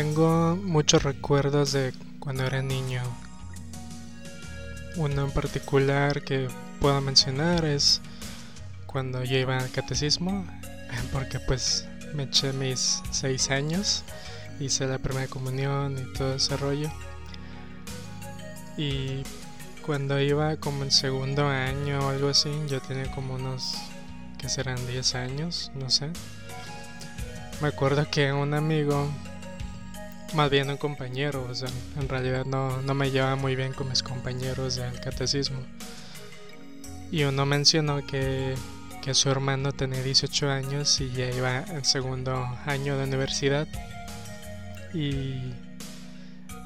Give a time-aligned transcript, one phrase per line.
[0.00, 3.02] Tengo muchos recuerdos de cuando era niño.
[4.96, 6.48] Uno en particular que
[6.80, 8.00] puedo mencionar es
[8.86, 10.46] cuando yo iba al catecismo,
[11.12, 14.02] porque pues me eché mis seis años,
[14.58, 16.90] hice la primera comunión y todo ese rollo.
[18.78, 19.22] Y
[19.84, 23.74] cuando iba como en segundo año o algo así, yo tenía como unos,
[24.38, 26.08] que serán 10 años, no sé.
[27.60, 29.06] Me acuerdo que un amigo
[30.34, 33.88] más bien un compañero, o sea, en realidad no, no me llevaba muy bien con
[33.88, 35.60] mis compañeros del catecismo.
[37.10, 38.54] Y uno mencionó que,
[39.02, 43.66] que su hermano tenía 18 años y ya iba en segundo año de universidad.
[44.94, 45.52] Y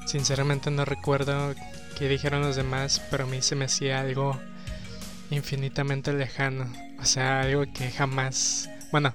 [0.05, 1.55] sinceramente no recuerdo
[1.97, 4.39] qué dijeron los demás, pero a mí se me hacía algo
[5.31, 6.71] infinitamente lejano.
[6.99, 8.69] O sea, algo que jamás...
[8.91, 9.11] Bueno,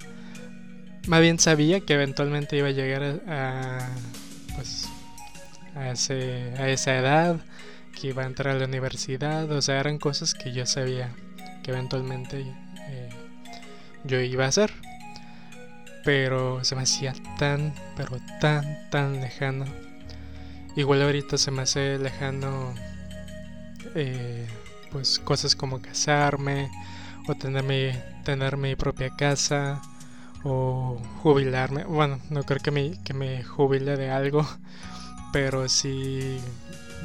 [1.06, 3.88] más bien sabía que eventualmente iba a llegar a
[4.60, 4.90] pues
[5.74, 7.40] a, ese, a esa edad,
[7.98, 11.14] que iba a entrar a la universidad, o sea, eran cosas que yo sabía
[11.62, 12.44] que eventualmente
[12.88, 13.08] eh,
[14.04, 14.70] yo iba a hacer.
[16.04, 19.64] Pero se me hacía tan, pero tan, tan lejano.
[20.76, 22.74] Igual ahorita se me hace lejano,
[23.94, 24.46] eh,
[24.92, 26.70] pues cosas como casarme
[27.28, 27.92] o tener mi,
[28.24, 29.80] tener mi propia casa
[30.44, 31.84] o jubilarme.
[31.84, 34.46] Bueno, no creo que me, que me jubile de algo,
[35.32, 36.38] pero sí,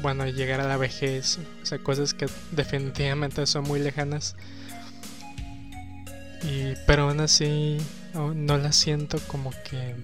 [0.02, 4.36] bueno, llegar a la vejez, o sea, cosas que definitivamente son muy lejanas.
[6.42, 7.78] Y, pero aún así,
[8.14, 9.96] no las siento como que...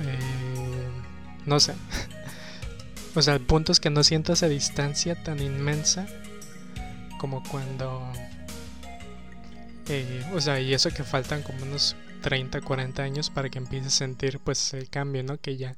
[0.00, 0.88] Eh,
[1.46, 1.74] no sé.
[3.14, 6.06] o sea, el punto es que no siento esa distancia tan inmensa
[7.18, 8.02] como cuando
[9.88, 13.88] eh, o sea, y eso que faltan como unos 30, 40 años para que empiece
[13.88, 15.38] a sentir pues el cambio, ¿no?
[15.38, 15.76] Que ya,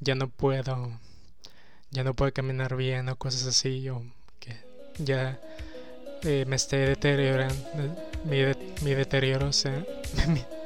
[0.00, 0.98] ya no puedo,
[1.90, 4.02] ya no puedo caminar bien o cosas así, o
[4.38, 4.56] que
[4.98, 5.40] ya
[6.24, 7.56] eh, me esté deteriorando,
[8.24, 8.42] mi,
[8.82, 9.84] mi deterioro, o sea,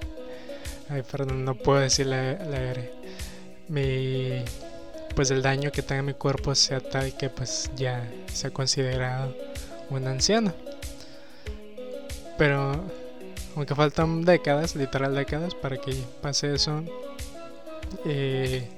[1.11, 2.93] perdón, no puedo decir la, la R,
[3.69, 4.45] mi,
[5.15, 9.37] pues el daño que tenga mi cuerpo sea tal que pues ya sea considerado
[9.91, 10.53] un anciano.
[12.39, 12.73] Pero
[13.57, 16.83] aunque faltan décadas, literal décadas, para que pase eso,
[18.05, 18.69] eh,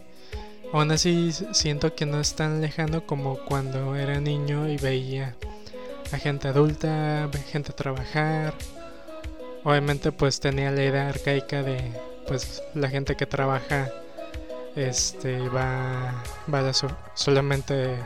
[0.72, 5.34] aún así siento que no es tan lejano como cuando era niño y veía
[6.12, 8.54] a gente adulta, gente trabajar.
[9.65, 11.92] Obviamente pues tenía la idea arcaica de
[12.26, 13.91] pues la gente que trabaja
[14.76, 16.22] este va,
[16.53, 16.72] va
[17.15, 17.97] solamente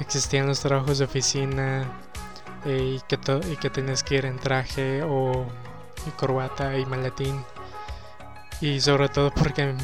[0.00, 1.84] existían los trabajos de oficina
[2.64, 3.18] y, que
[3.50, 5.46] y que tienes que ir en traje o
[6.06, 7.44] y corbata y maletín.
[8.60, 9.74] Y sobre todo porque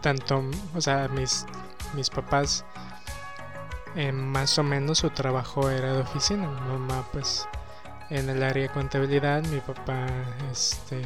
[0.00, 0.42] tanto,
[0.74, 1.46] o sea, mis,
[1.94, 2.64] mis papás
[3.96, 6.48] eh, más o menos su trabajo era de oficina.
[6.48, 7.46] Mi mamá pues
[8.10, 10.06] en el área de contabilidad, mi papá
[10.50, 11.02] este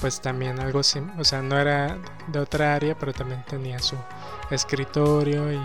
[0.00, 1.98] pues también algo, o sea, no era
[2.28, 3.96] de otra área, pero también tenía su
[4.50, 5.60] escritorio y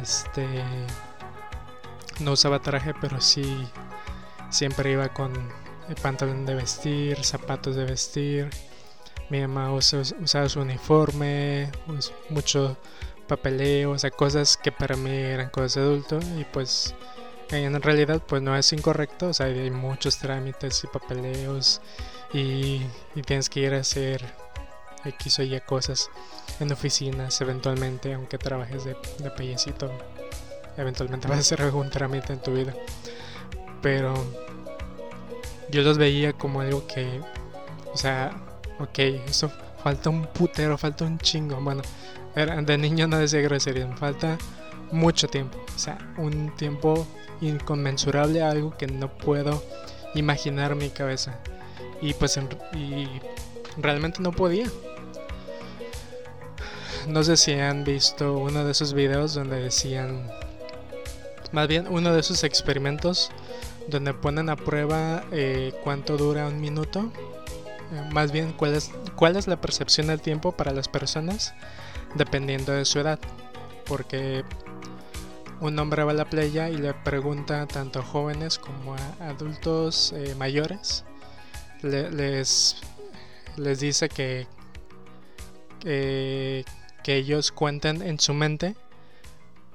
[0.00, 0.46] este
[2.20, 3.66] no usaba traje, pero sí
[4.50, 5.32] siempre iba con
[6.02, 8.50] pantalón de vestir, zapatos de vestir.
[9.30, 11.70] Mi mamá usaba su uniforme,
[12.30, 12.76] mucho
[13.26, 16.94] papeleo, o sea, cosas que para mí eran cosas de adulto y pues
[17.50, 21.80] en realidad pues no es incorrecto, o sea, hay muchos trámites y papeleos
[22.32, 22.82] y,
[23.24, 24.24] tienes que ir a hacer
[25.04, 26.10] X o Y cosas
[26.60, 29.30] en oficinas eventualmente, aunque trabajes de, de
[30.76, 32.74] eventualmente vas a hacer algún trámite en tu vida.
[33.82, 34.14] Pero
[35.70, 37.20] yo los veía como algo que,
[37.92, 38.32] o sea,
[38.78, 39.50] ok, eso
[39.82, 41.60] falta un putero, falta un chingo.
[41.60, 41.82] Bueno,
[42.34, 44.38] de niño no decía grosería, falta
[44.92, 47.06] mucho tiempo, o sea, un tiempo
[47.40, 49.62] inconmensurable, algo que no puedo
[50.14, 51.38] imaginar mi cabeza.
[52.00, 52.38] Y pues
[52.74, 53.08] y
[53.78, 54.66] realmente no podía.
[57.06, 60.28] No sé si han visto uno de esos videos donde decían
[61.52, 63.30] más bien uno de esos experimentos
[63.88, 67.10] donde ponen a prueba eh, cuánto dura un minuto,
[67.92, 71.54] eh, más bien cuál es, cuál es la percepción del tiempo para las personas
[72.14, 73.18] dependiendo de su edad,
[73.84, 74.44] porque
[75.60, 80.12] un hombre va a la playa y le pregunta tanto a jóvenes como a adultos
[80.16, 81.04] eh, mayores,
[81.82, 82.76] les,
[83.56, 84.46] les dice que,
[85.80, 86.64] que
[87.06, 88.74] ellos cuenten en su mente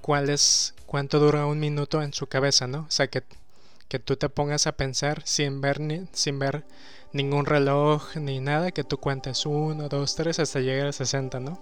[0.01, 2.80] cuál es cuánto dura un minuto en su cabeza, ¿no?
[2.81, 3.24] O sea, que,
[3.88, 5.80] que tú te pongas a pensar sin ver,
[6.13, 6.65] sin ver
[7.13, 11.59] ningún reloj ni nada, que tú cuentes 1, 2, 3 hasta llegar a 60, ¿no?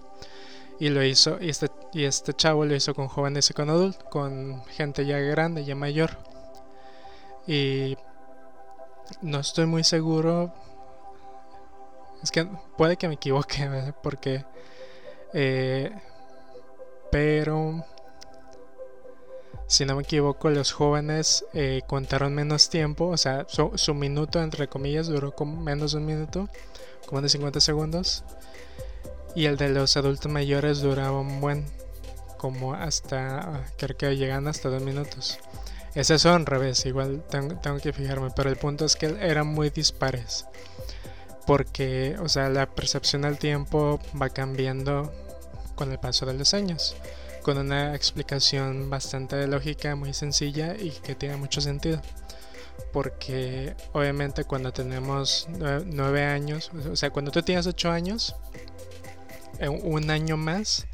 [0.78, 4.02] Y lo hizo, y este, y este chavo lo hizo con jóvenes y con adultos,
[4.10, 6.16] con gente ya grande, ya mayor.
[7.46, 7.96] Y
[9.22, 10.52] no estoy muy seguro.
[12.22, 12.46] Es que
[12.76, 14.44] puede que me equivoque, porque...
[15.32, 15.92] Eh,
[17.10, 17.84] pero
[19.70, 24.66] si no me equivoco, los jóvenes eh, contaron menos tiempo, o sea, su, minuto, entre
[24.66, 26.48] comillas, duró como menos de un minuto,
[27.06, 28.24] como de 50 segundos.
[29.36, 31.66] Y el de los adultos mayores duraba un buen,
[32.36, 35.38] como hasta, creo que llegan hasta dos minutos.
[35.94, 39.46] Ese son al revés, igual tengo, tengo que fijarme, pero el punto es que eran
[39.46, 40.46] muy dispares.
[41.46, 45.12] Porque, o sea, la percepción del tiempo va cambiando
[45.76, 46.96] con el paso de los años
[47.42, 52.00] con una explicación bastante lógica, muy sencilla y que tiene mucho sentido.
[52.92, 55.46] Porque obviamente cuando tenemos
[55.86, 58.34] nueve años, o sea, cuando tú tienes ocho años,
[59.60, 60.86] un año más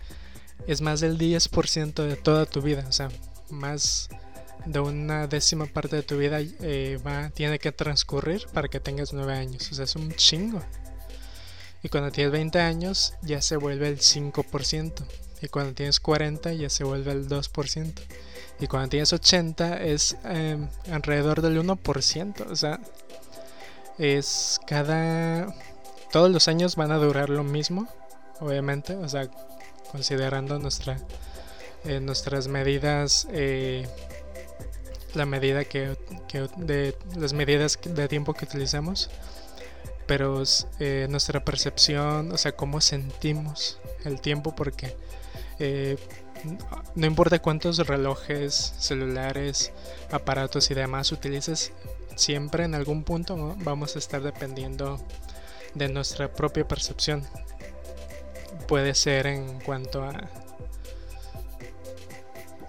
[0.66, 3.08] es más del 10% de toda tu vida, o sea,
[3.50, 4.08] más
[4.64, 6.98] de una décima parte de tu vida eh,
[7.34, 10.60] tiene que transcurrir para que tengas nueve años, o sea, es un chingo.
[11.82, 14.92] Y cuando tienes 20 años ya se vuelve el 5%.
[15.46, 17.92] Y cuando tienes 40 ya se vuelve el 2%.
[18.58, 22.50] Y cuando tienes 80 es em, alrededor del 1%.
[22.50, 22.80] O sea,
[23.96, 25.54] es cada...
[26.10, 27.86] Todos los años van a durar lo mismo,
[28.40, 28.96] obviamente.
[28.96, 29.30] O sea,
[29.92, 30.98] considerando nuestra,
[31.84, 33.86] eh, nuestras medidas, eh,
[35.14, 35.96] la medida que,
[36.26, 39.10] que, de las medidas de tiempo que utilizamos.
[40.08, 40.42] Pero
[40.80, 44.96] eh, nuestra percepción, o sea, cómo sentimos el tiempo, porque
[45.58, 45.96] eh,
[46.94, 49.72] no importa cuántos relojes, celulares,
[50.10, 51.72] aparatos y demás utilices,
[52.14, 55.00] siempre en algún punto vamos a estar dependiendo
[55.74, 57.22] de nuestra propia percepción.
[58.66, 60.28] Puede ser en cuanto a...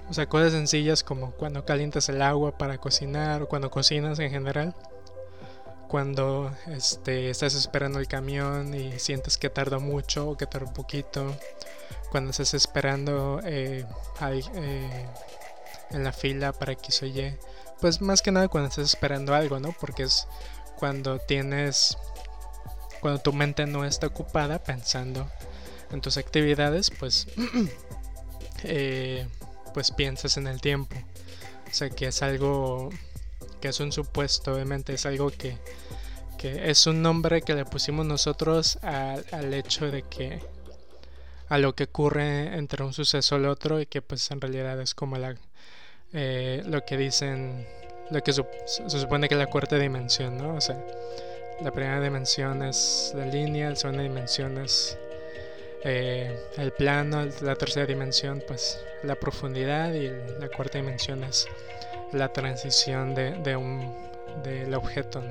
[0.10, 4.30] O sea, cosas sencillas como cuando calientas el agua para cocinar o cuando cocinas en
[4.30, 4.76] general.
[5.90, 10.74] Cuando este, estás esperando el camión y sientes que tarda mucho o que tarda un
[10.74, 11.34] poquito
[12.12, 13.86] cuando estás esperando eh,
[14.22, 15.06] eh,
[15.92, 17.36] en la fila para X o Y.
[17.82, 19.74] Pues más que nada cuando estás esperando algo, ¿no?
[19.80, 20.28] Porque es
[20.78, 21.98] cuando tienes,
[23.02, 25.30] cuando tu mente no está ocupada pensando
[25.92, 27.28] en tus actividades, pues,
[28.64, 29.28] eh,
[29.74, 30.96] pues piensas en el tiempo.
[31.70, 32.90] O sea que es algo
[33.62, 35.58] que es un supuesto, obviamente es algo que,
[36.38, 40.42] que es un nombre que le pusimos nosotros al hecho de que
[41.50, 44.80] a lo que ocurre entre un suceso y el otro y que pues en realidad
[44.82, 45.36] es como la,
[46.14, 47.66] eh, lo que dicen,
[48.12, 48.44] lo que se
[48.90, 50.56] supone que es la cuarta dimensión, ¿no?
[50.56, 50.78] O sea,
[51.62, 54.98] la primera dimensión es la línea, la segunda dimensión es
[55.84, 61.48] eh, el plano, la tercera dimensión pues la profundidad y la cuarta dimensión es
[62.12, 63.94] la transición de, de un,
[64.44, 65.24] del objeto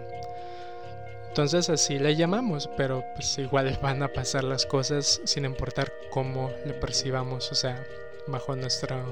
[1.37, 6.50] entonces así le llamamos, pero pues igual van a pasar las cosas sin importar cómo
[6.64, 7.87] le percibamos, o sea,
[8.26, 9.05] bajo nuestra,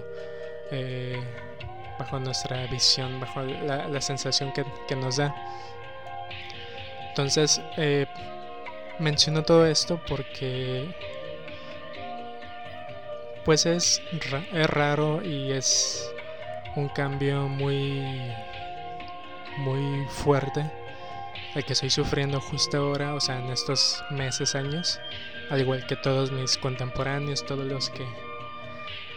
[0.70, 1.22] eh,
[1.98, 5.34] bajo nuestra visión, bajo la, sensación que, nos da.
[7.10, 8.06] Entonces, eh,
[8.98, 10.94] menciono todo esto porque
[13.44, 14.00] pues es,
[14.50, 16.10] es raro y es
[16.74, 18.32] un cambio muy
[19.58, 20.64] muy fuerte
[21.54, 25.00] el que estoy sufriendo justo ahora, o sea, en estos meses, años,
[25.50, 28.04] al igual que todos mis contemporáneos, todos los que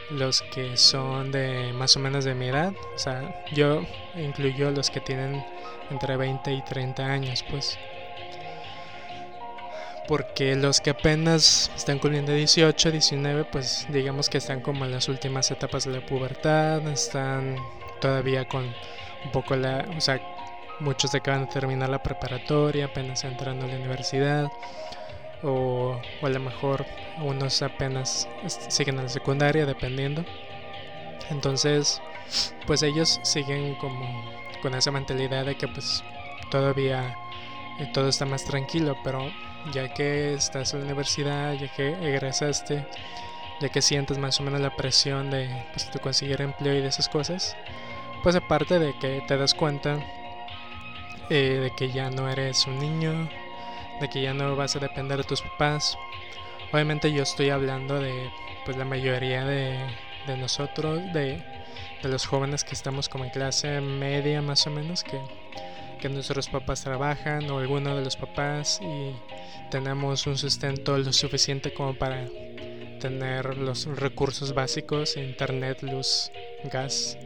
[0.10, 3.82] los que son de más o menos de mi edad, o sea, yo
[4.16, 5.44] incluyo los que tienen
[5.90, 7.78] entre 20 y 30 años, pues.
[10.08, 15.10] Porque los que apenas están cumpliendo 18, 19, pues digamos que están como en las
[15.10, 17.58] últimas etapas de la pubertad, están
[18.00, 18.64] todavía con
[19.26, 20.22] un poco la, o sea,
[20.80, 24.52] Muchos acaban de terminar la preparatoria, apenas entrando a la universidad,
[25.44, 26.86] o, a lo mejor
[27.20, 28.28] unos apenas
[28.70, 30.24] siguen en la secundaria, dependiendo.
[31.30, 32.02] Entonces,
[32.66, 34.32] pues ellos siguen como
[34.62, 36.04] con esa mentalidad de que pues
[36.52, 37.16] todavía
[37.80, 39.32] eh, todo está más tranquilo, pero
[39.72, 42.86] ya que estás en la universidad, ya que egresaste,
[43.62, 47.10] ya que sientes más o menos la presión de pues, conseguir empleo y de esas
[47.10, 47.56] cosas,
[48.24, 50.00] pues aparte de que te das cuenta
[51.30, 53.30] eh, de que ya no eres un niño,
[54.00, 55.98] de que ya no vas a depender de tus papás.
[56.72, 58.30] Obviamente yo estoy hablando de
[58.66, 59.78] pues la mayoría de,
[60.38, 61.42] nosotros, de,
[62.04, 65.20] de los jóvenes que estamos como en clase media más o menos, que,
[66.02, 69.16] que nuestros papás trabajan o alguno de los papás y
[69.72, 72.28] tenemos un sustento lo suficiente como para
[73.00, 76.32] tener los recursos básicos, internet, luz,
[76.72, 77.18] gas,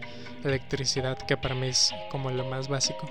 [0.44, 3.10] electricidad, que para mí es como lo más básico.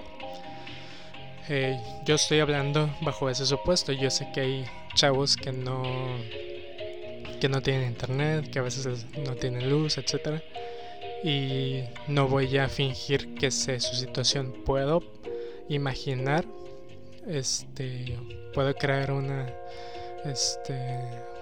[1.52, 3.90] Eh, yo estoy hablando bajo ese supuesto.
[3.90, 4.64] Yo sé que hay
[4.94, 5.82] chavos que no
[7.40, 10.40] que no tienen internet, que a veces no tienen luz, etcétera.
[11.24, 14.62] Y no voy a fingir que sé su situación.
[14.64, 15.02] Puedo
[15.68, 16.44] imaginar,
[17.26, 18.16] este,
[18.54, 19.52] puedo crear una,
[20.24, 20.78] este,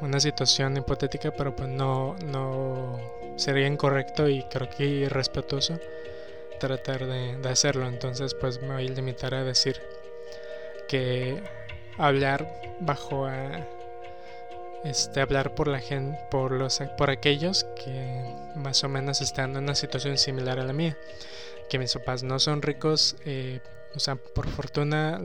[0.01, 2.99] una situación hipotética, pero pues no, no
[3.37, 5.79] sería incorrecto y creo que irrespetuoso
[6.59, 7.87] tratar de, de hacerlo.
[7.87, 9.79] Entonces, pues me voy a limitar a decir
[10.89, 11.43] que
[11.99, 12.49] hablar
[12.81, 13.67] bajo a
[14.85, 18.25] este hablar por la gente por los por aquellos que
[18.57, 20.97] más o menos están en una situación similar a la mía.
[21.69, 23.61] Que mis papás no son ricos eh,
[23.95, 25.21] o sea por fortuna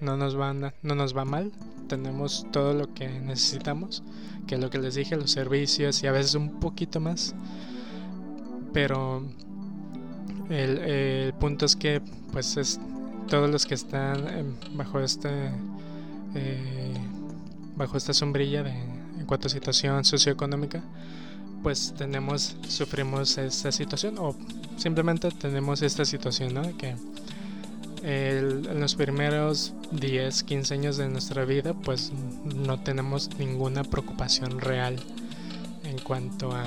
[0.00, 1.52] no nos van no nos va mal.
[1.88, 4.02] Tenemos todo lo que necesitamos
[4.46, 7.34] que lo que les dije los servicios y a veces un poquito más.
[8.72, 9.22] Pero
[10.48, 12.00] el, el punto es que
[12.32, 12.80] pues es
[13.28, 15.50] todos los que están bajo este
[16.34, 16.94] eh,
[17.76, 20.82] bajo esta sombrilla de en cuanto a situación socioeconómica
[21.62, 24.34] pues tenemos sufrimos esta situación o
[24.76, 26.76] simplemente tenemos esta situación ¿no?
[26.76, 26.96] que
[28.02, 32.12] en los primeros 10 15 años de nuestra vida pues
[32.44, 34.98] no tenemos ninguna preocupación real
[35.84, 36.64] en cuanto a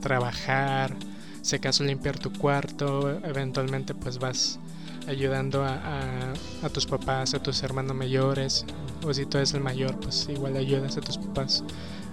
[0.00, 0.94] trabajar
[1.42, 4.60] si acaso limpiar tu cuarto eventualmente pues vas
[5.08, 8.64] ayudando a, a, tus papás, a tus hermanos mayores,
[9.04, 11.64] o si tú eres el mayor, pues igual ayudas a tus papás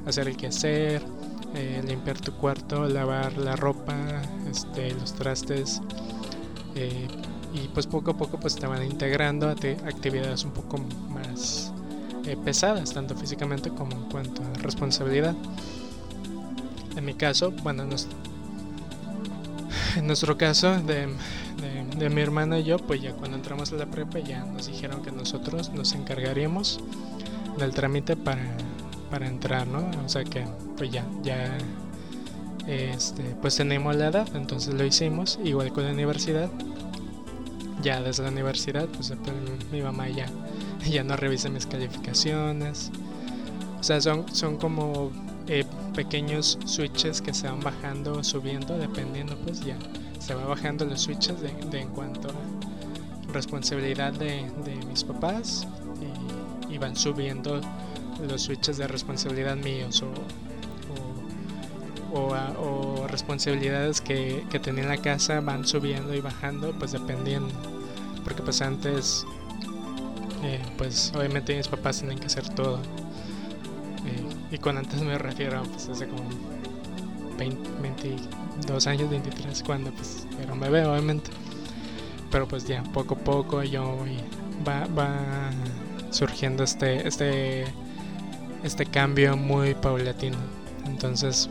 [0.05, 1.03] a hacer el quehacer,
[1.55, 3.95] eh, limpiar tu cuarto, lavar la ropa,
[4.49, 5.81] este, los trastes,
[6.75, 7.07] eh,
[7.53, 10.77] y pues poco a poco pues te van integrando a actividades un poco
[11.09, 11.73] más
[12.25, 15.35] eh, pesadas, tanto físicamente como en cuanto a responsabilidad.
[16.95, 17.83] En mi caso, bueno,
[19.95, 21.07] en nuestro caso de
[21.97, 25.01] de mi hermana y yo, pues ya cuando entramos a la prepa ya nos dijeron
[25.01, 26.79] que nosotros nos encargaríamos
[27.57, 28.57] del trámite para,
[29.09, 29.89] para entrar, ¿no?
[30.05, 30.45] O sea que
[30.77, 31.57] pues ya, ya
[32.67, 36.50] este, pues tenemos la edad, entonces lo hicimos, igual con la universidad.
[37.81, 39.35] Ya desde la universidad, pues, pues
[39.71, 40.25] mi mamá ya,
[40.89, 42.91] ya no revisa mis calificaciones.
[43.79, 45.12] O sea, son, son como
[45.47, 49.77] eh, pequeños switches que se van bajando o subiendo, dependiendo, pues ya
[50.25, 54.50] se va bajando los switches de, en cuanto a responsabilidad de,
[54.88, 55.67] mis papás
[56.72, 57.62] y, van subiendo
[58.27, 60.03] los switches de responsabilidad míos
[62.13, 67.53] o, o, responsabilidades que, que, tenía en la casa van subiendo y bajando pues dependiendo
[68.24, 69.25] porque pues antes
[70.44, 72.79] eh, pues obviamente mis papás tienen que hacer todo
[74.05, 76.27] eh, y con antes me refiero pues hace como
[77.38, 77.70] 20,
[78.55, 81.29] 22 años, 23, cuando pues era un bebé obviamente.
[82.31, 83.97] Pero pues ya, poco a poco yo
[84.67, 85.51] va, va
[86.12, 87.65] surgiendo este, este,
[88.63, 90.38] este cambio muy paulatino.
[90.85, 91.50] Entonces,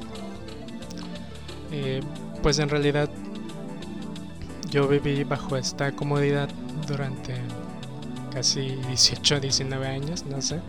[1.70, 2.00] eh,
[2.42, 3.08] pues en realidad
[4.70, 6.48] yo viví bajo esta comodidad
[6.86, 7.34] durante
[8.32, 10.60] casi 18, 19 años, no sé.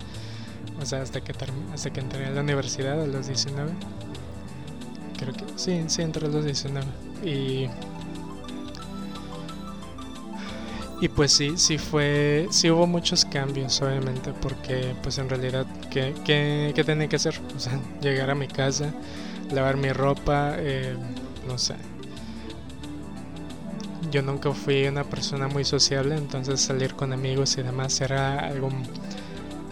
[0.80, 1.34] O sea, hasta que,
[1.74, 3.72] hasta que entré a la universidad a los 19
[5.16, 6.86] creo que sí, sí, entre los 19.
[7.24, 7.68] Y,
[11.02, 16.14] y pues sí, sí fue, sí hubo muchos cambios, obviamente, porque pues en realidad, ¿qué,
[16.24, 17.40] qué, tenía que hacer?
[17.56, 18.94] O sea, llegar a mi casa,
[19.52, 20.96] lavar mi ropa, eh,
[21.48, 21.76] no sé.
[24.12, 28.70] Yo nunca fui una persona muy sociable, entonces salir con amigos y demás era algo,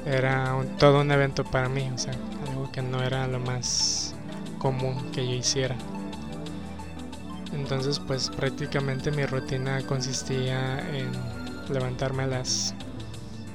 [0.06, 2.14] era todo un evento para mí, o sea,
[2.50, 4.02] algo que no era lo más
[4.63, 5.75] común que yo hiciera.
[7.53, 11.12] Entonces pues prácticamente mi rutina consistía en
[11.72, 12.74] levantarme a las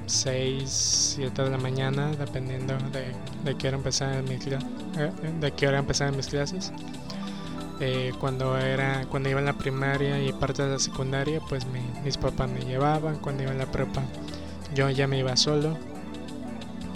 [0.05, 3.13] 6, 7 de la mañana, dependiendo de,
[3.43, 6.71] de qué hora empezar mis, eh, de qué hora empezaban mis clases.
[7.81, 11.65] Eh, cuando era cuando iba en la primaria y parte de la secundaria pues
[12.03, 14.01] mis papás me llevaban cuando iba en la prepa
[14.75, 15.77] yo ya me iba solo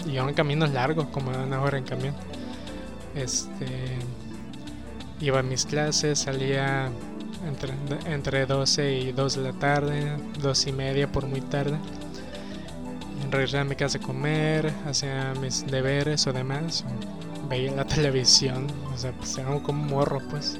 [0.04, 2.14] y iba en caminos largos como una hora en camión
[3.14, 3.66] este,
[5.20, 6.90] iba a mis clases, salía
[7.46, 7.72] entre,
[8.06, 11.78] entre 12 y 2 de la tarde, 2 y media por muy tarde.
[13.30, 16.84] Regresaba a mi casa a comer, hacía mis deberes o demás,
[17.48, 20.58] veía la televisión, o sea, pues era como morro, pues.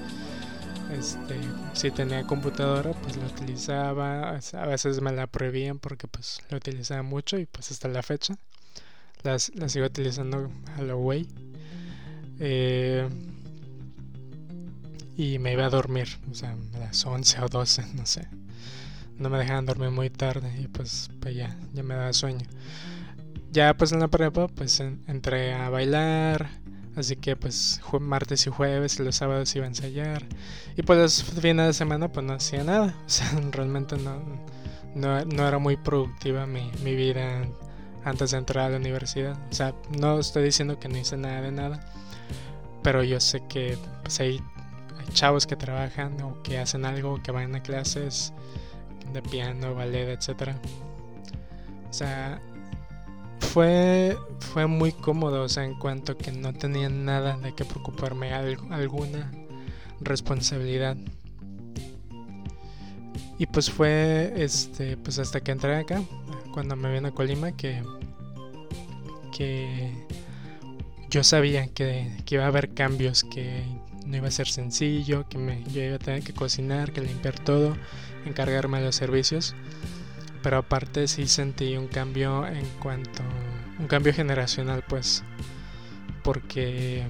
[0.92, 1.36] este,
[1.72, 4.30] si tenía computadora, pues la utilizaba.
[4.30, 8.36] A veces me la prohibían porque pues la utilizaba mucho y pues hasta la fecha
[9.24, 11.26] las, las sigo utilizando a lo way.
[12.40, 13.08] Eh,
[15.16, 18.28] y me iba a dormir, o sea, a las 11 o 12, no sé.
[19.18, 22.46] No me dejaban dormir muy tarde y pues, pues ya, ya me daba sueño.
[23.52, 26.48] Ya pues en la prepa pues entré a bailar,
[26.96, 30.24] así que pues martes y jueves y los sábados iba a ensayar.
[30.76, 34.20] Y pues los fines de semana pues no hacía nada, o sea, realmente no,
[34.96, 37.46] no, era muy productiva mi, mi vida
[38.04, 39.38] antes de entrar a la universidad.
[39.48, 41.86] O sea, no estoy diciendo que no hice nada de nada,
[42.84, 44.40] pero yo sé que pues, hay
[45.14, 48.32] chavos que trabajan o que hacen algo, que van a clases
[49.12, 50.50] de piano, ballet, etc.
[51.88, 52.40] O sea,
[53.40, 58.32] fue, fue muy cómodo, o sea, en cuanto que no tenía nada de que preocuparme,
[58.34, 59.32] alguna
[60.00, 60.96] responsabilidad.
[63.38, 66.02] Y pues fue este pues hasta que entré acá,
[66.52, 67.82] cuando me vine a Colima que
[69.36, 69.90] que
[71.14, 73.62] yo sabía que, que iba a haber cambios, que
[74.04, 77.38] no iba a ser sencillo, que me, yo iba a tener que cocinar, que limpiar
[77.38, 77.76] todo,
[78.26, 79.54] encargarme de los servicios.
[80.42, 83.22] Pero aparte sí sentí un cambio en cuanto...
[83.78, 85.22] un cambio generacional pues.
[86.24, 87.04] Porque...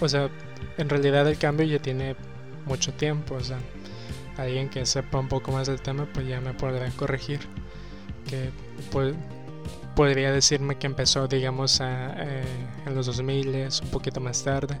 [0.00, 0.30] O sea,
[0.78, 2.14] en realidad el cambio ya tiene
[2.64, 3.34] mucho tiempo.
[3.34, 3.58] O sea,
[4.36, 7.40] alguien que sepa un poco más del tema pues ya me podrá corregir.
[8.28, 8.50] Que
[8.92, 9.16] pues
[9.94, 12.42] podría decirme que empezó, digamos, eh,
[12.86, 14.78] en los 2000, un poquito más tarde.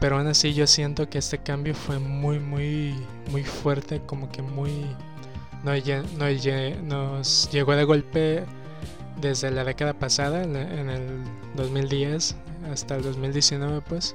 [0.00, 2.94] Pero aún así yo siento que este cambio fue muy, muy,
[3.30, 4.70] muy fuerte, como que muy...
[5.64, 5.72] No,
[6.84, 8.44] nos llegó de golpe
[9.20, 11.24] desde la década pasada, en el
[11.56, 12.36] 2010
[12.70, 14.14] hasta el 2019, pues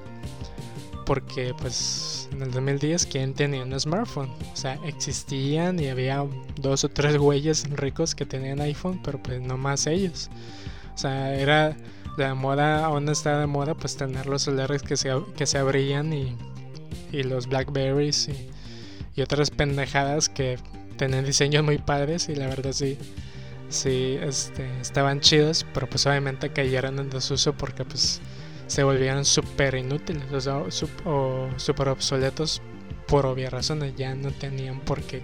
[1.05, 6.25] porque pues en el 2010 quién tenía un smartphone o sea existían y había
[6.59, 10.29] dos o tres güeyes ricos que tenían iPhone pero pues no más ellos.
[10.95, 11.75] O sea era
[12.17, 16.13] la moda aún está de moda pues tener los celulares que se, que se abrían
[16.13, 16.35] y,
[17.11, 18.49] y los Blackberries y,
[19.15, 20.57] y otras pendejadas que
[20.97, 22.97] tenían diseños muy padres y la verdad sí
[23.69, 28.21] sí este, estaban chidos pero pues obviamente cayeron en desuso porque pues
[28.73, 32.59] se volvieron súper inútiles o, súper obsoletos
[33.07, 33.93] por obvias razones.
[33.95, 35.21] Ya no tenían por qué,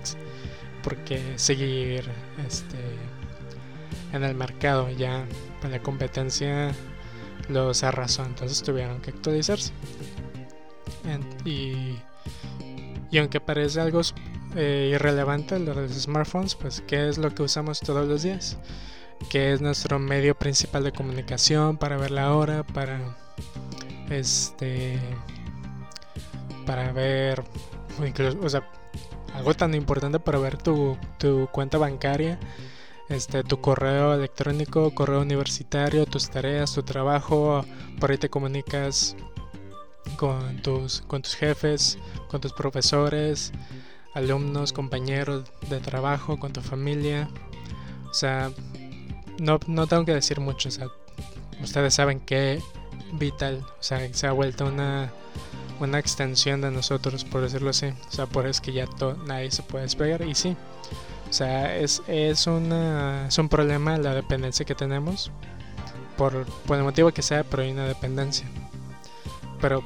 [1.35, 2.03] seguir
[2.47, 2.77] este,
[4.13, 4.91] en el mercado.
[4.91, 5.25] Ya
[5.67, 6.75] la competencia
[7.47, 9.73] los arrasó, entonces tuvieron que actualizarse.
[11.43, 11.97] y,
[13.09, 14.01] y aunque parece algo
[14.55, 18.59] eh, irrelevante lo de los smartphones, pues ¿qué es lo que usamos todos los días?
[19.31, 23.17] que es nuestro medio principal de comunicación para ver la hora, para
[24.10, 24.99] este
[26.65, 27.43] para ver
[28.41, 28.63] o sea,
[29.34, 30.97] algo tan importante para ver tu,
[31.52, 32.39] cuenta bancaria,
[33.10, 37.65] este, tu correo electrónico, correo universitario, tus tareas, tu trabajo,
[37.99, 39.15] por ahí te comunicas
[40.17, 41.97] con tus, con tus jefes,
[42.30, 43.52] con tus profesores,
[44.13, 47.30] alumnos, compañeros de trabajo, con tu familia.
[48.10, 48.52] O sea,
[49.39, 50.69] no, no tengo que decir mucho.
[50.69, 50.88] O sea,
[51.62, 52.62] ustedes saben que
[53.13, 55.12] vital, o sea, se ha vuelto una,
[55.79, 57.88] una extensión de nosotros, por decirlo así.
[57.88, 58.88] O sea, por eso que ya
[59.25, 60.21] nadie se puede despegar.
[60.21, 60.55] Y sí,
[61.29, 65.31] o sea, es, es, una, es un problema la dependencia que tenemos.
[66.17, 68.45] Por, por el motivo que sea, pero hay una dependencia.
[69.62, 69.83] Pero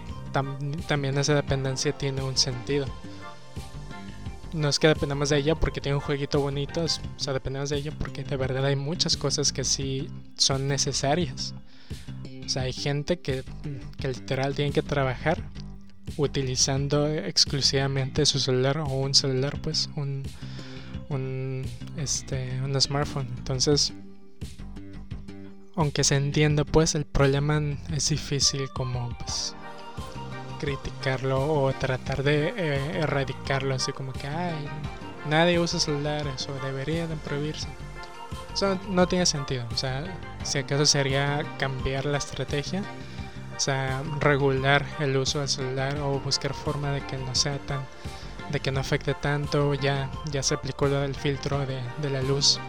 [0.87, 2.87] también esa dependencia tiene un sentido.
[4.51, 7.77] No es que dependamos de ella porque tiene un jueguito bonito, o sea, dependemos de
[7.77, 11.55] ella porque de verdad hay muchas cosas que sí son necesarias.
[12.45, 13.43] O sea, hay gente que,
[13.97, 15.41] que literal tiene que trabajar
[16.17, 20.23] utilizando exclusivamente su celular o un celular, pues, un,
[21.09, 21.65] un,
[21.97, 23.27] este, un smartphone.
[23.37, 23.93] Entonces,
[25.75, 27.61] aunque se entienda, pues, el problema
[27.93, 29.55] es difícil como, pues,
[30.59, 34.65] criticarlo o tratar de eh, erradicarlo, así como que, ay,
[35.29, 37.67] nadie usa celulares o deberían prohibirse.
[38.53, 39.65] Eso no tiene sentido.
[39.71, 40.03] O sea,
[40.43, 42.83] si acaso sería cambiar la estrategia,
[43.55, 47.85] o sea, regular el uso del celular o buscar forma de que no sea tan,
[48.51, 49.73] de que no afecte tanto.
[49.73, 52.59] Ya, ya se aplicó lo del filtro de, la luz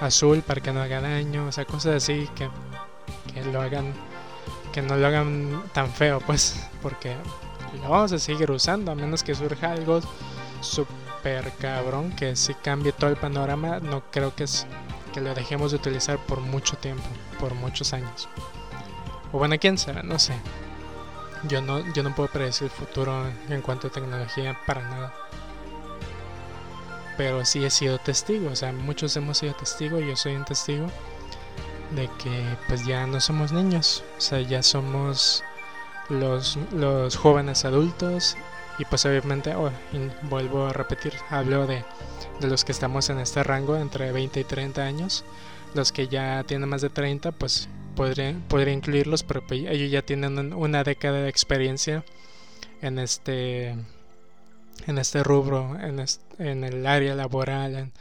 [0.00, 2.48] azul para que no haga daño, o sea, cosas así que,
[3.52, 3.92] lo hagan,
[4.72, 7.14] que no lo hagan tan feo, pues, porque
[7.82, 10.00] lo vamos a seguir usando a menos que surja algo
[10.60, 13.80] super cabrón que si cambie todo el panorama.
[13.80, 14.66] No creo que es
[15.12, 17.04] que lo dejemos de utilizar por mucho tiempo,
[17.38, 18.28] por muchos años.
[19.32, 20.34] O bueno, quién sabe, no sé.
[21.48, 25.14] yo no, yo no puedo predecir el futuro en cuanto a tecnología para nada.
[27.16, 30.86] Pero sí he sido testigo, o sea, muchos hemos sido testigos, yo soy un testigo
[31.94, 35.44] de que pues ya no somos niños, o sea, ya somos
[36.08, 38.36] los, los jóvenes adultos
[38.78, 39.70] y pues obviamente, oh,
[40.22, 41.84] vuelvo a repetir, hablo de,
[42.40, 45.24] de los que estamos en este rango entre 20 y 30 años,
[45.74, 50.02] los que ya tienen más de 30 pues podría, podría incluirlos, pero pues, ellos ya
[50.02, 52.04] tienen una década de experiencia
[52.80, 53.76] en este
[54.86, 56.04] en este rubro, en,
[56.38, 57.92] en el área laboral,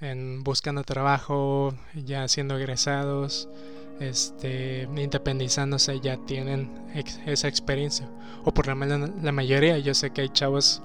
[0.00, 3.48] en, buscando trabajo, ya siendo egresados,
[4.00, 6.70] este, independizándose, ya tienen
[7.26, 8.08] esa experiencia.
[8.44, 10.82] O por lo menos la mayoría, yo sé que hay chavos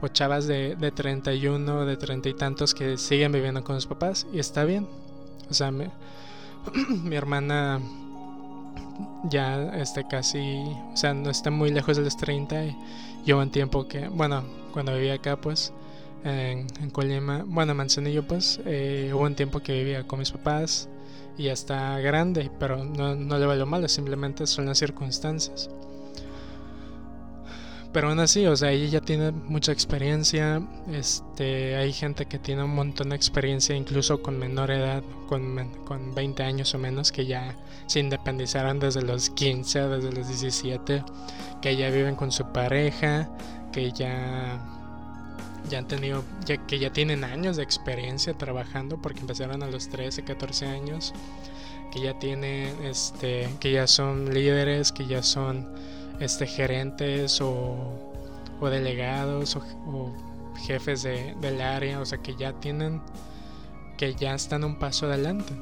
[0.00, 4.26] o chavas de, de 31, de 30 y tantos que siguen viviendo con sus papás
[4.32, 4.86] y está bien.
[5.50, 7.80] O sea, mi hermana
[9.24, 12.76] ya este casi, o sea, no está muy lejos de los 30 y
[13.24, 15.72] lleva un tiempo que, bueno, cuando vivía acá pues
[16.24, 20.88] en, en Colima, bueno, Manzanillo pues, eh, hubo un tiempo que vivía con mis papás
[21.38, 25.70] y está grande, pero no, no le valió malo, simplemente son las circunstancias.
[27.92, 30.60] Pero aún así, o sea, ella ya tiene mucha experiencia.
[30.92, 36.14] Este, hay gente que tiene un montón de experiencia, incluso con menor edad, con, con
[36.14, 41.02] 20 años o menos, que ya se independizaron desde los 15, desde los 17,
[41.62, 43.30] que ya viven con su pareja,
[43.72, 44.77] que ya
[45.68, 49.88] ya han tenido, ya, que ya tienen años de experiencia trabajando porque empezaron a los
[49.88, 51.14] 13, 14 años,
[51.92, 55.68] que ya tienen, este, que ya son líderes, que ya son
[56.20, 58.12] este, gerentes o,
[58.60, 60.12] o delegados o,
[60.66, 63.00] jefes de, del área, o sea que ya tienen,
[63.96, 65.54] que ya están un paso adelante.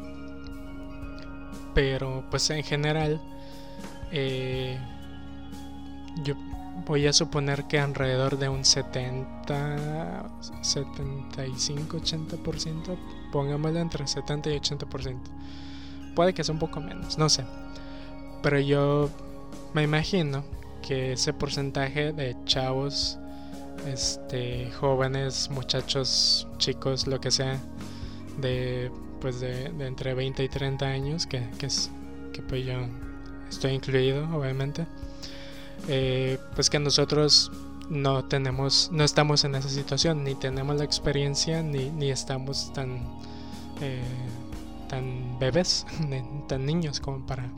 [1.75, 3.21] Pero pues en general,
[4.11, 4.79] eh,
[6.25, 6.35] yo
[6.85, 12.97] voy a suponer que alrededor de un 70, 75, 80%,
[13.33, 15.19] pongámoslo entre 70 y 80%.
[16.15, 17.45] Puede que sea un poco menos, no sé.
[18.43, 19.11] Pero yo
[19.75, 20.45] me imagino
[20.83, 23.19] que ese porcentaje de chavos,
[23.87, 27.59] este, jóvenes, muchachos, chicos, lo que sea,
[28.41, 31.91] de pues de, entre 20 y 30 años, que, que, es,
[32.33, 32.75] que pues yo
[33.49, 34.87] estoy incluido, obviamente,
[35.89, 37.51] eh, pues que nosotros
[37.89, 43.05] no tenemos, no estamos en esa situación, ni tenemos la experiencia, ni, ni estamos tan,
[43.81, 44.03] eh,
[44.89, 45.87] tan bebés,
[46.49, 47.49] tan niños como para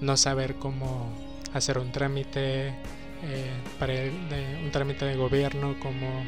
[0.00, 1.08] no saber cómo
[1.52, 2.74] hacer un trámite
[3.22, 3.94] eh, para
[4.62, 6.24] un trámite de gobierno como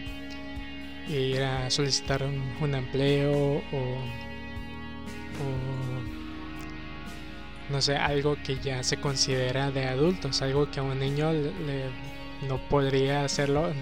[1.08, 3.96] ir a solicitar un, empleo o,
[7.70, 11.32] no sé algo que ya se considera de adultos algo que a un niño
[12.48, 13.72] no podría hacerlo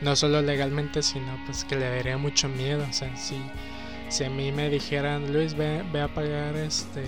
[0.00, 3.40] no solo legalmente sino pues que le daría mucho miedo o sea si
[4.08, 7.04] si a mí me dijeran Luis ve, ve a pagar este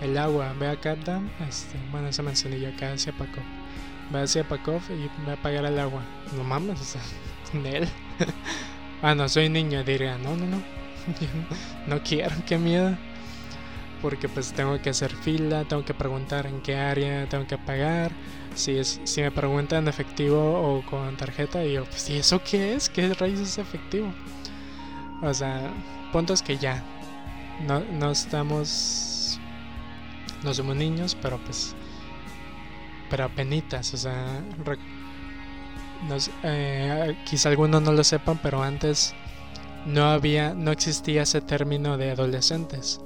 [0.00, 3.44] el agua, ve a Dam, este, bueno, esa manzanilla acá hacia Pakov.
[4.10, 6.02] Ve hacia Pakov y ve a pagar el agua.
[6.36, 7.02] No mames, o sea,
[7.64, 7.88] él.
[9.02, 10.62] ah, no, soy niño, diría, no, no, no.
[11.86, 12.96] no quiero, qué miedo.
[14.02, 18.12] Porque pues tengo que hacer fila, tengo que preguntar en qué área tengo que pagar.
[18.54, 22.74] Si, es, si me preguntan efectivo o con tarjeta, y yo, pues, ¿y eso qué
[22.74, 22.88] es?
[22.88, 24.12] ¿Qué raíz es efectivo?
[25.22, 25.70] O sea,
[26.12, 26.82] puntos que ya
[27.66, 29.10] no, no estamos
[30.42, 31.74] no somos niños, pero pues,
[33.08, 34.42] pero apenitas, o sea,
[36.42, 39.14] eh, quizá algunos no lo sepan, pero antes
[39.86, 43.00] no había, no existía ese término de adolescentes.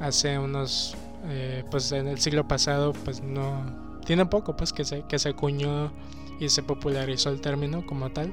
[0.00, 5.02] Hace unos, eh, pues en el siglo pasado, pues no, tiene poco, pues que se,
[5.02, 5.92] que se acuñó
[6.40, 8.32] y se popularizó el término como tal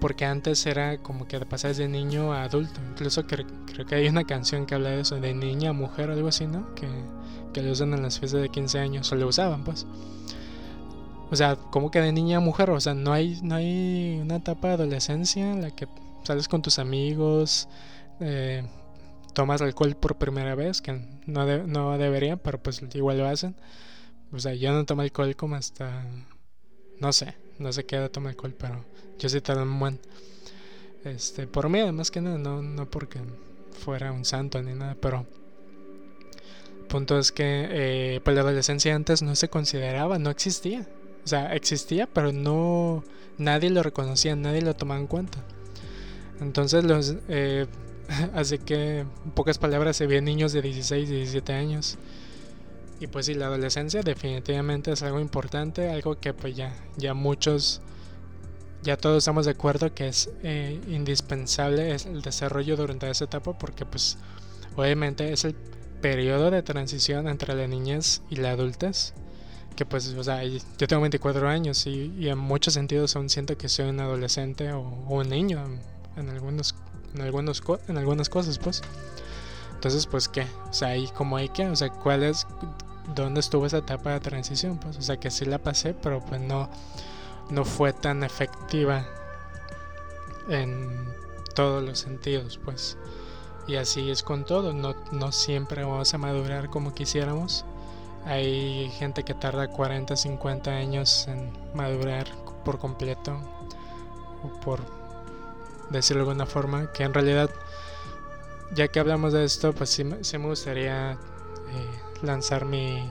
[0.00, 2.80] porque antes era como que pasas de niño a adulto.
[2.90, 3.46] Incluso creo,
[3.86, 6.74] que hay una canción que habla de eso, de niña a mujer algo así, ¿no?
[6.74, 6.88] Que,
[7.52, 9.86] que lo usan en las fiestas de 15 años, o lo usaban, pues.
[11.30, 14.36] O sea, como que de niña a mujer, o sea, no hay, no hay una
[14.36, 15.88] etapa de adolescencia en la que
[16.22, 17.68] sales con tus amigos,
[18.20, 18.62] eh,
[19.34, 20.92] tomas alcohol por primera vez, que
[21.26, 23.56] no, no debería, pero pues igual lo hacen.
[24.32, 26.04] O sea, yo no tomo alcohol como hasta,
[26.98, 28.84] no sé, no sé qué edad tomo alcohol, pero
[29.18, 30.00] yo sí tardo un buen.
[31.04, 33.20] Este, por mí, además que nada, no, no porque
[33.78, 35.26] fuera un santo ni nada, pero
[36.88, 40.86] punto es que eh, pues la adolescencia antes no se consideraba, no existía.
[41.24, 43.04] O sea, existía, pero no
[43.36, 45.38] nadie lo reconocía, nadie lo tomaba en cuenta.
[46.40, 47.66] Entonces los eh,
[48.34, 51.98] así que en pocas palabras se veían niños de 16, 17 años
[53.00, 57.80] y pues sí, la adolescencia definitivamente es algo importante, algo que pues ya, ya muchos,
[58.82, 63.86] ya todos estamos de acuerdo que es eh, indispensable el desarrollo durante esa etapa porque
[63.86, 64.18] pues
[64.76, 65.54] obviamente es el
[66.00, 69.14] periodo de transición entre la niñez y la adultez.
[69.76, 73.68] Que pues, o sea, yo tengo 24 años y, en muchos sentidos aún siento que
[73.68, 75.64] soy un adolescente o, un niño
[76.16, 76.74] en, algunos,
[77.14, 78.82] en, algunos, en algunas cosas, pues.
[79.74, 80.46] Entonces, pues, ¿qué?
[80.68, 82.46] O sea, ahí como hay que, o sea, ¿cuál es,
[83.14, 84.78] dónde estuvo esa etapa de transición?
[84.78, 86.68] Pues, o sea, que sí la pasé, pero pues no,
[87.50, 89.06] no fue tan efectiva
[90.48, 91.14] en
[91.54, 92.96] todos los sentidos, pues.
[93.66, 97.64] Y así es con todo, no, no siempre vamos a madurar como quisiéramos.
[98.24, 102.26] Hay gente que tarda 40, 50 años en madurar
[102.64, 103.38] por completo,
[104.42, 104.97] o por
[105.90, 107.50] decirlo de alguna forma, que en realidad,
[108.74, 111.16] ya que hablamos de esto, pues sí, me gustaría eh,
[112.22, 113.10] lanzar mi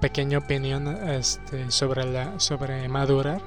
[0.00, 3.40] pequeña opinión este, sobre, la, sobre madurar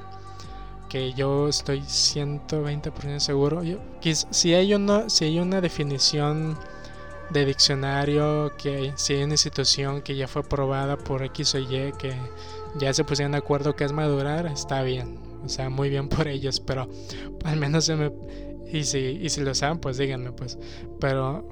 [0.88, 3.62] que yo estoy 120% seguro.
[4.02, 6.58] si, hay una, si hay una definición
[7.30, 11.94] de diccionario, que si hay una institución que ya fue aprobada por X o Y,
[11.98, 12.16] que
[12.80, 15.27] ya se pusieron de acuerdo que es madurar, está bien.
[15.43, 16.89] O sea, muy bien por ellos, pero
[17.43, 18.12] al menos se me...
[18.71, 20.58] Y si, y si lo saben, pues díganme, pues.
[21.00, 21.47] Pero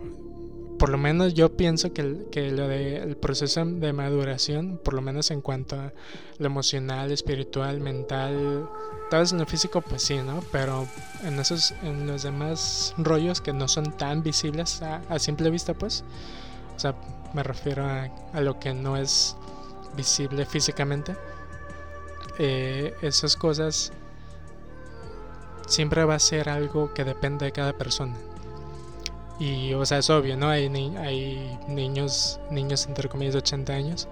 [0.77, 5.31] por lo menos yo pienso que, que lo del proceso de maduración, por lo menos
[5.31, 5.93] en cuanto a
[6.37, 8.69] lo emocional, espiritual, mental,
[9.09, 10.41] tal vez en lo físico, pues sí, ¿no?
[10.51, 10.87] Pero
[11.23, 16.03] en esos, en los demás rollos que no son tan visibles a, simple vista, pues,
[16.75, 16.95] o sea,
[17.33, 19.35] me refiero a, a lo que no es
[19.95, 21.15] visible físicamente,
[22.39, 23.91] eh, esas cosas
[25.67, 28.15] siempre va a ser algo que depende de cada persona.
[29.39, 30.49] Y, o sea, es obvio, ¿no?
[30.49, 30.67] Hay,
[30.97, 34.07] hay niños, niños entre comillas de 80 años.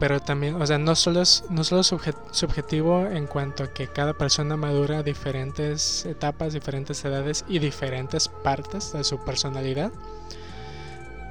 [0.00, 4.14] Pero también, o sea, no solo es, no solo subjetivo en cuanto a que cada
[4.14, 9.92] persona madura diferentes etapas, diferentes edades y diferentes partes de su personalidad,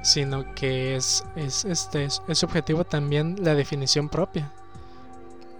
[0.04, 4.52] sino que es, es, este, es subjetivo también la definición propia.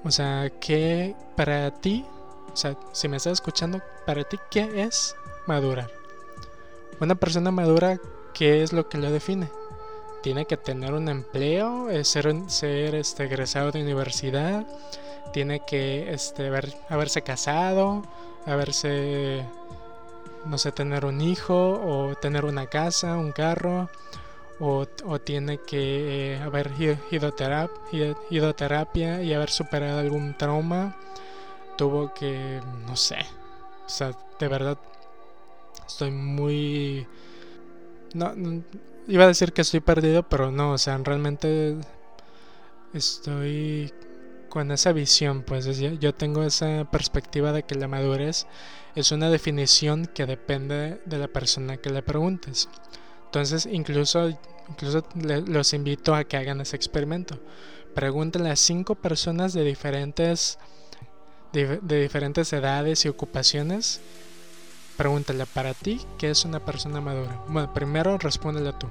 [0.05, 2.05] O sea, que para ti,
[2.53, 5.15] o sea, si me estás escuchando, para ti, ¿qué es
[5.47, 5.91] madurar?
[7.01, 7.99] Una persona madura,
[8.33, 9.49] ¿qué es lo que lo define?
[10.23, 14.67] Tiene que tener un empleo, eh, ser, ser este, egresado de universidad,
[15.33, 18.03] tiene que este, haber, haberse casado,
[18.47, 19.45] haberse,
[20.47, 23.91] no sé, tener un hijo o tener una casa, un carro,
[24.61, 24.87] o,
[25.21, 26.71] tiene que eh, haber
[27.11, 30.97] ido, terapia, ido terapia y haber superado algún trauma,
[31.77, 33.19] tuvo que, no sé,
[33.87, 34.79] o sea, de verdad
[35.91, 37.07] Estoy muy...
[38.15, 38.33] No,
[39.09, 41.77] iba a decir que estoy perdido, pero no, o sea, realmente
[42.95, 43.93] estoy
[44.49, 48.47] con esa visión, pues yo tengo esa perspectiva de que la madurez
[48.95, 52.69] es una definición que depende de la persona que le preguntes.
[53.31, 54.29] Entonces, incluso,
[54.69, 55.05] incluso
[55.47, 57.39] los invito a que hagan ese experimento.
[57.95, 60.59] Pregúntenle a cinco personas de diferentes,
[61.53, 64.01] de diferentes edades y ocupaciones
[65.01, 67.41] Pregúntale para ti qué es una persona madura.
[67.49, 68.87] Bueno, primero respóndele tú.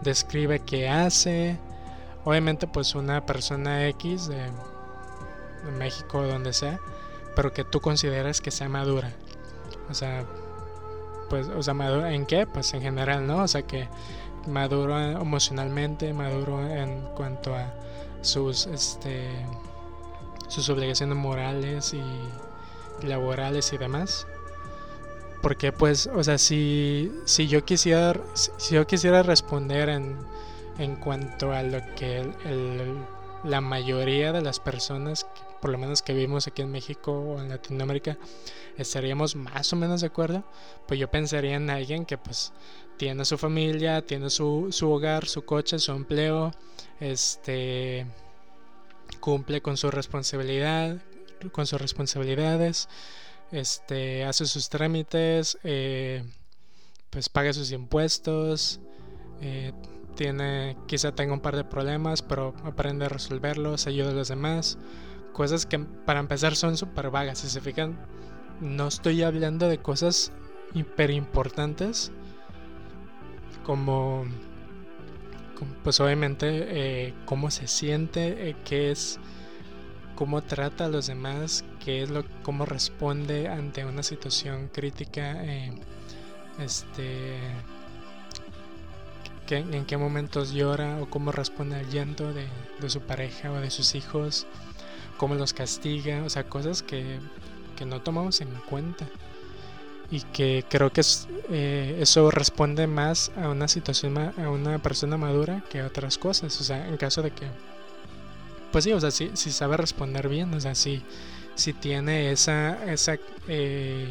[0.00, 1.58] Describe qué hace.
[2.24, 4.46] Obviamente, pues una persona X de,
[5.76, 6.78] México o donde sea,
[7.34, 9.12] pero que tú consideres que sea madura.
[9.90, 10.24] O sea,
[11.30, 12.46] pues, o sea, madura en qué?
[12.46, 13.44] Pues en general, ¿no?
[13.44, 13.88] O sea, que
[14.46, 17.72] maduro emocionalmente, maduro en cuanto a
[18.20, 19.30] sus, este,
[20.48, 24.26] sus obligaciones morales y laborales y demás.
[25.40, 30.18] Porque pues, o sea, si, si yo quisiera si yo quisiera responder en,
[30.78, 32.30] en cuanto a lo que
[33.44, 35.26] la mayoría de las personas,
[35.60, 38.18] por lo menos que vivimos aquí en México o en Latinoamérica,
[38.76, 40.44] estaríamos más o menos de acuerdo,
[40.86, 42.52] pues yo pensaría en alguien que pues
[42.96, 46.52] tiene su familia, tiene su, su hogar, su coche, su empleo,
[47.00, 48.06] este
[49.20, 50.98] cumple con su responsabilidad,
[51.52, 52.88] con sus responsabilidades,
[53.52, 56.24] este, hace sus trámites, eh,
[57.10, 58.80] pues paga sus impuestos,
[59.40, 59.72] eh,
[60.14, 64.78] tiene, quizá tenga un par de problemas, pero aprende a resolverlos, ayuda a los demás.
[65.32, 67.98] Cosas que para empezar son súper vagas, si se fijan,
[68.60, 70.32] no estoy hablando de cosas
[70.74, 72.12] hiper importantes
[73.64, 74.24] como,
[75.82, 79.18] pues obviamente eh, cómo se siente, qué es
[80.20, 85.72] cómo trata a los demás, qué es lo, cómo responde ante una situación crítica, eh,
[86.58, 87.38] este,
[89.46, 92.46] que, en qué momentos llora o cómo responde al llanto de,
[92.80, 94.46] de, su pareja o de sus hijos,
[95.20, 97.18] cómo los castiga, o sea, cosas que,
[97.76, 99.06] que no tomamos en cuenta.
[100.10, 101.02] Y que creo que
[101.50, 106.58] eh, eso responde más a una situación, a una persona madura que a otras cosas.
[106.58, 107.46] O sea, en caso de que,
[108.72, 111.02] pues sí, o sea, si, si sabe responder bien, o sea, si,
[111.54, 114.08] si tiene esa, esa eh,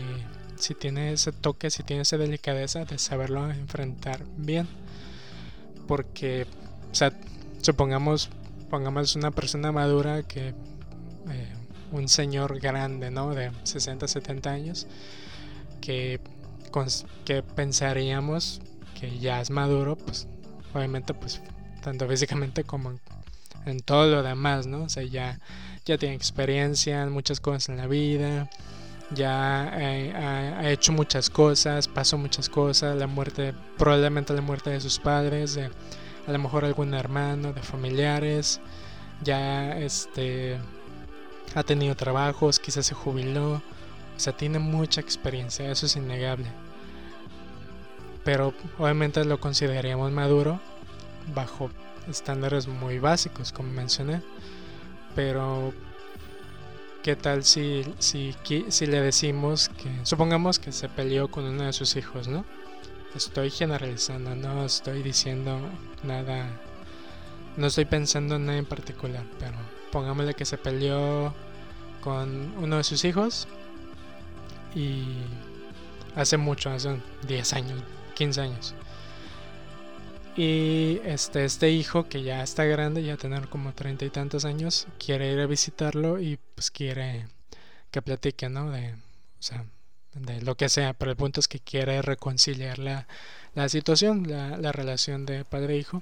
[0.57, 4.67] si tiene ese toque, si tiene esa delicadeza de saberlo enfrentar bien.
[5.87, 6.45] Porque,
[6.91, 7.11] o sea,
[7.61, 8.29] supongamos,
[8.69, 10.53] pongamos una persona madura que,
[11.29, 11.47] eh,
[11.91, 13.33] un señor grande, ¿no?
[13.33, 14.87] De 60, 70 años,
[15.81, 16.19] que,
[17.25, 18.61] que pensaríamos
[18.99, 20.27] que ya es maduro, pues
[20.73, 21.41] obviamente, pues
[21.81, 22.93] tanto físicamente como
[23.65, 24.83] en, todo lo demás, ¿no?
[24.83, 25.39] O sea, ya,
[25.85, 28.49] ya tiene experiencia en muchas cosas en la vida
[29.11, 34.79] ya eh, ha, hecho muchas cosas, pasó muchas cosas, la muerte, probablemente la muerte de
[34.79, 35.69] sus padres, de
[36.27, 38.61] a lo mejor algún hermano, de familiares,
[39.23, 40.57] ya este
[41.55, 46.47] ha tenido trabajos, quizás se jubiló, o sea, tiene mucha experiencia, eso es innegable.
[48.23, 50.59] Pero obviamente lo consideraríamos maduro
[51.33, 51.69] bajo
[52.09, 54.21] estándares muy básicos, como mencioné.
[55.15, 55.73] Pero
[57.03, 58.35] ¿Qué tal si, si,
[58.67, 62.43] si le decimos que, supongamos que se peleó con uno de sus hijos, ¿no?
[63.15, 65.59] Estoy generalizando, no estoy diciendo
[66.03, 66.45] nada,
[67.55, 69.55] no estoy pensando en nada en particular, pero
[69.91, 71.33] pongámosle que se peleó
[72.01, 73.47] con uno de sus hijos
[74.75, 75.03] y
[76.15, 77.83] hace mucho, hace 10 años,
[78.15, 78.75] 15 años.
[80.35, 84.87] Y este, este hijo que ya está grande, ya tener como treinta y tantos años,
[85.03, 87.27] quiere ir a visitarlo y pues quiere
[87.91, 88.71] que platique, ¿no?
[88.71, 89.65] De, o sea,
[90.13, 93.07] de lo que sea, pero el punto es que quiere reconciliar la,
[93.55, 96.01] la situación, la, la relación de padre-hijo.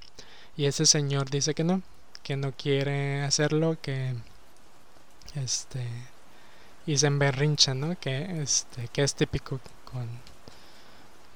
[0.57, 1.81] E y ese señor dice que no,
[2.23, 4.15] que no quiere hacerlo, que
[5.35, 5.87] este
[6.87, 7.99] y se emberrincha, ¿no?
[7.99, 10.07] Que este que es típico con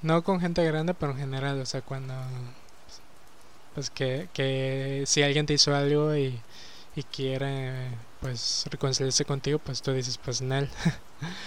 [0.01, 2.13] no con gente grande, pero en general, o sea, cuando
[3.73, 6.39] pues que, que si alguien te hizo algo y,
[6.95, 7.89] y quiere
[8.19, 10.69] pues reconciliarse contigo, pues tú dices, pues Nel,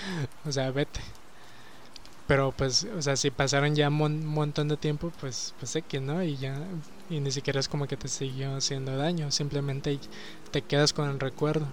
[0.46, 1.00] o sea, vete.
[2.26, 6.00] Pero pues, o sea, si pasaron ya un montón de tiempo, pues, pues sé que
[6.00, 6.56] no, y ya,
[7.10, 9.98] y ni siquiera es como que te siguió haciendo daño, simplemente
[10.50, 11.66] te quedas con el recuerdo.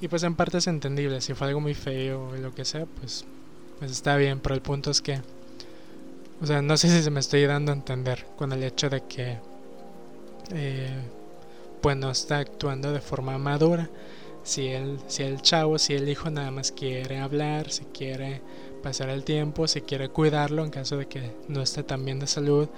[0.00, 2.86] Y pues en parte es entendible, si fue algo muy feo o lo que sea,
[2.86, 3.24] pues,
[3.78, 5.20] pues está bien, pero el punto es que
[6.40, 9.02] o sea, no sé si se me estoy dando a entender con el hecho de
[9.02, 9.38] que,
[10.54, 10.96] eh,
[11.82, 13.90] pues no está actuando de forma madura.
[14.44, 18.40] Si el, si el chavo, si el hijo nada más quiere hablar, si quiere
[18.82, 22.28] pasar el tiempo, si quiere cuidarlo en caso de que no esté tan bien de
[22.28, 22.68] salud,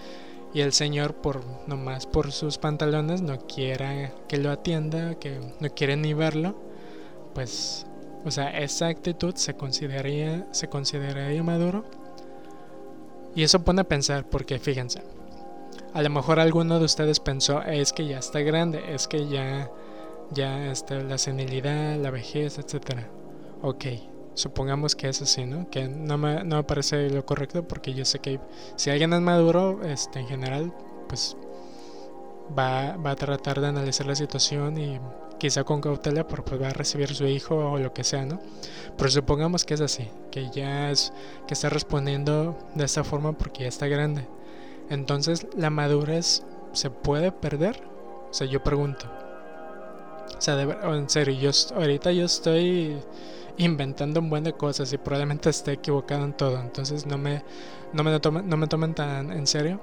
[0.53, 5.69] y el señor por nomás por sus pantalones no quiera que lo atienda, que no
[5.71, 6.57] quiere ni verlo,
[7.35, 7.87] pues,
[8.25, 11.85] o sea, esa actitud se consideraría, se consideraría maduro
[13.35, 15.03] y eso pone a pensar, porque fíjense,
[15.95, 19.71] a lo mejor alguno de ustedes pensó, es que ya está grande, es que ya,
[20.33, 23.07] ya está la senilidad, la vejez, etc.
[23.63, 23.85] Ok,
[24.35, 25.69] supongamos que es así, ¿no?
[25.71, 28.41] Que no me, no me parece lo correcto porque yo sé que
[28.77, 30.73] si alguien es maduro, este, en general,
[31.09, 31.37] pues
[32.59, 35.01] va, va a tratar de analizar la situación y
[35.39, 38.41] quizá con cautela, pero pues va a recibir su hijo o lo que sea, ¿no?
[38.97, 41.13] Pero supongamos que es así, que ya es,
[41.49, 44.27] que está respondiendo de esta forma porque ya está grande.
[44.91, 47.83] Entonces, ¿la madurez se puede perder?
[48.31, 49.07] O sea, yo pregunto.
[50.37, 52.97] O sea, en serio, yo ahorita yo estoy
[53.61, 56.61] inventando un buen de cosas y probablemente esté equivocado en todo.
[56.61, 57.43] Entonces no me,
[57.93, 59.81] no me, tomen, no me tomen tan en serio.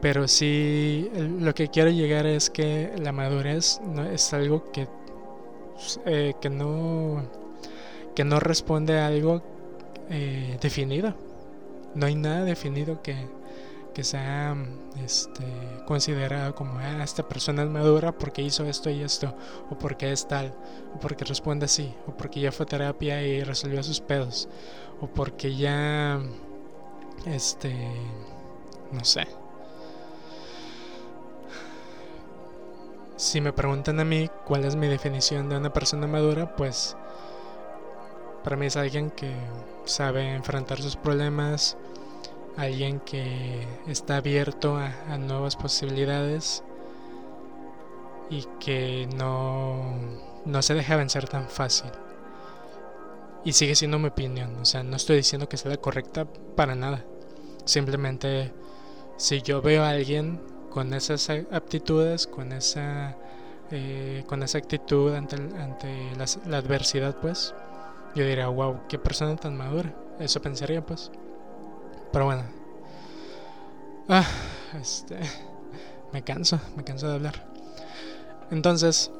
[0.00, 1.10] Pero sí,
[1.40, 4.86] lo que quiero llegar es que la madurez no es algo que,
[6.06, 7.24] eh, que, no,
[8.14, 9.42] que no responde a algo
[10.08, 11.14] eh, definido.
[11.94, 13.16] No hay nada definido que,
[13.94, 14.56] que sea
[15.02, 15.44] este,
[15.86, 19.34] considerado como ah, esta persona es madura porque hizo esto y esto,
[19.70, 20.54] o porque es tal,
[20.94, 24.48] o porque responde así, o porque ya fue a terapia y resolvió sus pedos,
[25.00, 26.20] o porque ya,
[27.26, 27.74] este,
[28.92, 29.26] no sé
[33.18, 36.96] Si me preguntan a mí cuál es mi definición de una persona madura, pues
[38.44, 39.34] para mí es alguien que
[39.86, 41.76] sabe enfrentar sus problemas,
[42.58, 46.64] alguien que está abierto a, nuevas posibilidades
[48.30, 49.94] y que no,
[50.44, 51.90] no se deja vencer tan fácil.
[53.44, 56.74] Y sigue siendo mi opinión, o sea, no estoy diciendo que sea la correcta para
[56.74, 57.04] nada.
[57.64, 58.52] Simplemente
[59.16, 60.40] si yo veo a alguien
[60.70, 63.16] con esas aptitudes, con esa,
[63.70, 66.12] eh, con esa actitud ante, ante
[66.46, 67.54] la adversidad, pues,
[68.16, 69.94] yo diría, wow, qué persona tan madura.
[70.18, 71.12] Eso pensaría, pues.
[72.12, 72.42] Pero bueno.
[74.08, 74.26] Ah,
[74.80, 75.18] este.
[76.12, 77.46] Me canso, me canso de hablar.
[78.50, 79.10] Entonces,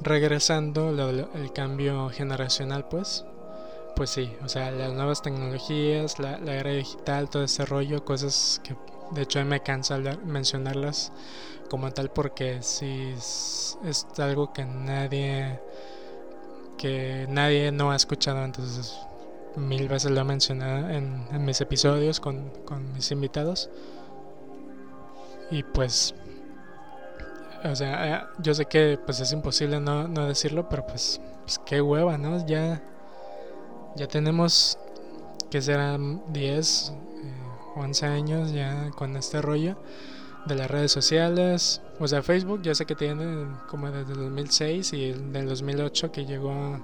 [0.00, 0.90] regresando
[1.34, 3.24] el cambio generacional, pues,
[3.94, 8.76] pues sí, o sea, las nuevas tecnologías, la, era digital, todo ese rollo, cosas que
[9.10, 11.12] de hecho me cansa mencionarlas
[11.68, 15.60] como tal porque sí es, algo que nadie
[16.78, 18.94] que nadie no ha escuchado antes
[19.56, 23.70] mil veces lo he mencionado en, mis episodios con, con mis invitados
[25.50, 26.14] y pues
[27.64, 31.58] o sea, eh, yo sé que pues es imposible no, no decirlo, pero pues, pues,
[31.64, 32.44] qué hueva, ¿no?
[32.46, 32.82] Ya,
[33.96, 34.78] ya tenemos
[35.50, 36.92] que serán 10,
[37.76, 39.76] 11 años ya con este rollo
[40.46, 41.80] de las redes sociales.
[41.98, 46.80] O sea, Facebook ya sé que tiene como desde 2006 y del 2008 que llegó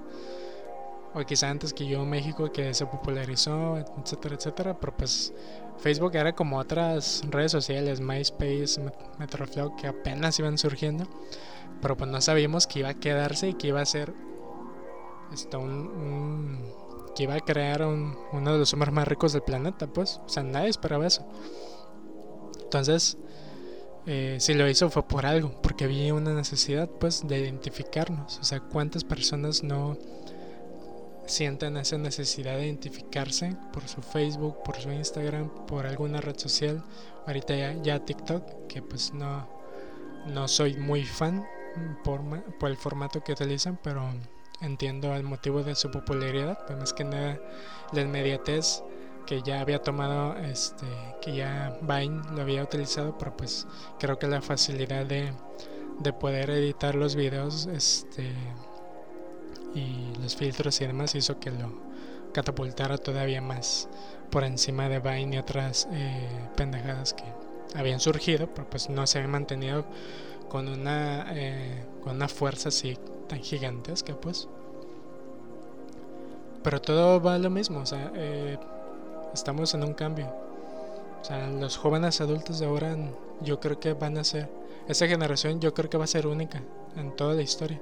[1.13, 5.33] o quizá antes que yo México que se popularizó, etcétera, etcétera, pero pues
[5.77, 8.81] Facebook era como otras redes sociales, MySpace,
[9.19, 11.07] Metroflow, que apenas iban surgiendo,
[11.81, 14.13] pero pues no sabíamos que iba a quedarse y que iba a ser
[15.31, 16.59] esto, un,
[17.15, 20.43] que iba a crear uno de los hombres más ricos del planeta, pues, o sea,
[20.43, 21.25] nadie esperaba eso.
[22.61, 23.17] Entonces,
[24.05, 28.43] eh, si lo hizo fue por algo, porque había una necesidad, pues, de identificarnos, o
[28.43, 29.97] sea, cuántas personas no
[31.25, 36.83] sienten esa necesidad de identificarse por su Facebook, por su Instagram, por alguna red social.
[37.25, 39.47] Ahorita ya, ya TikTok, que pues no,
[40.27, 41.45] no soy muy fan
[42.03, 42.21] por,
[42.57, 44.09] por el formato que utilizan, pero
[44.61, 47.39] entiendo el motivo de su popularidad, pues más que nada
[47.91, 48.83] la inmediatez
[49.25, 50.85] que ya había tomado, este,
[51.21, 53.67] que ya Vine lo había utilizado, pero pues
[53.99, 55.33] creo que la facilidad de,
[55.99, 58.33] de poder editar los videos, este
[59.75, 61.71] y los filtros y demás hizo que lo
[62.33, 63.87] catapultara todavía más
[64.29, 67.23] por encima de Vine y otras eh, pendejadas que
[67.75, 69.85] habían surgido, pero pues no se habían mantenido
[70.49, 72.97] con una, eh, con una fuerza así
[73.27, 74.47] tan gigantesca, pues.
[76.63, 78.57] Pero todo va lo mismo, o sea, eh,
[79.33, 80.27] estamos en un cambio.
[81.21, 82.95] O sea, los jóvenes adultos de ahora
[83.41, 84.49] yo creo que van a ser,
[84.87, 86.61] esa generación yo creo que va a ser única
[86.95, 87.79] en toda la historia.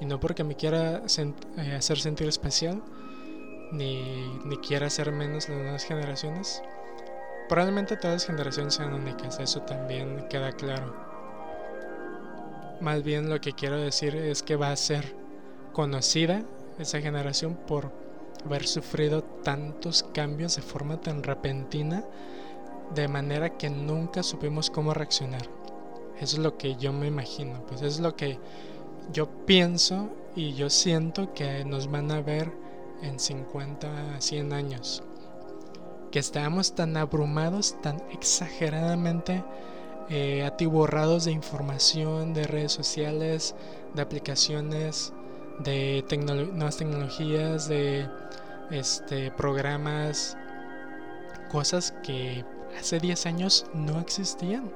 [0.00, 2.82] Y no porque me quiera eh, hacer sentir especial,
[3.70, 6.62] ni, ni quiera hacer menos las nuevas generaciones.
[7.48, 10.94] Probablemente todas las generaciones sean únicas, eso también queda claro.
[12.80, 15.14] Más bien lo que quiero decir es que va a ser
[15.72, 16.42] conocida
[16.78, 17.90] esa generación por
[18.44, 22.04] haber sufrido tantos cambios de forma tan repentina,
[22.94, 25.42] de manera que nunca supimos cómo reaccionar.
[26.20, 28.38] Eso es lo que yo me imagino, pues es lo que
[29.12, 32.52] yo pienso y yo siento que nos van a ver
[33.02, 35.02] en 50, 100 años.
[36.10, 39.44] Que estamos tan abrumados, tan exageradamente
[40.08, 43.54] eh, atiborrados de información, de redes sociales,
[43.94, 45.12] de aplicaciones,
[45.60, 46.04] de
[46.52, 48.08] nuevas tecnologías, de
[48.70, 50.36] este, programas,
[51.50, 52.44] cosas que
[52.78, 54.70] hace 10 años no existían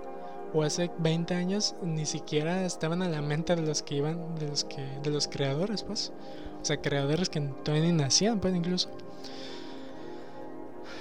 [0.55, 4.49] o hace 20 años ni siquiera estaban a la mente de los que iban, de
[4.49, 6.13] los que, de los creadores, pues.
[6.61, 8.89] O sea, creadores que todavía ni nacían, pues incluso.